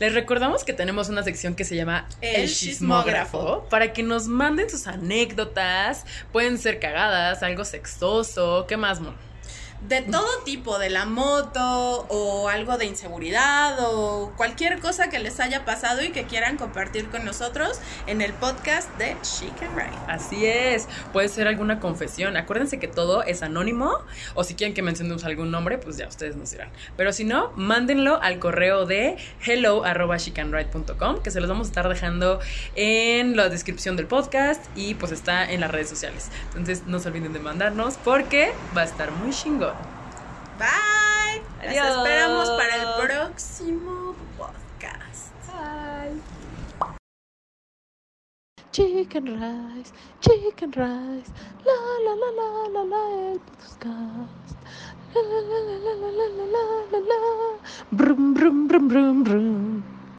[0.00, 3.66] les recordamos que tenemos una sección que se llama El Chismógrafo.
[3.70, 6.04] para que nos manden sus anécdotas.
[6.32, 9.16] Pueden ser cagadas, algo sexoso, ¿qué más, Mon?
[9.88, 15.40] De todo tipo, de la moto o algo de inseguridad o cualquier cosa que les
[15.40, 19.98] haya pasado y que quieran compartir con nosotros en el podcast de Chic and Ride.
[20.08, 22.36] Así es, puede ser alguna confesión.
[22.36, 23.98] Acuérdense que todo es anónimo
[24.34, 26.70] o si quieren que mencionemos algún nombre, pues ya ustedes nos dirán.
[26.96, 29.82] Pero si no, mándenlo al correo de hello
[31.22, 32.40] que se los vamos a estar dejando
[32.74, 36.30] en la descripción del podcast y pues está en las redes sociales.
[36.48, 39.71] Entonces no se olviden de mandarnos porque va a estar muy chingón.
[40.58, 41.42] Bye.
[41.62, 41.96] Las Adiós.
[41.96, 45.32] esperamos para el próximo podcast.
[48.72, 51.30] Chicken rice, chicken rice,
[51.64, 54.56] la la la la la la el podcast.
[55.14, 57.20] La la la la la la la la la la.
[57.90, 60.01] Brum brum brum brum brum.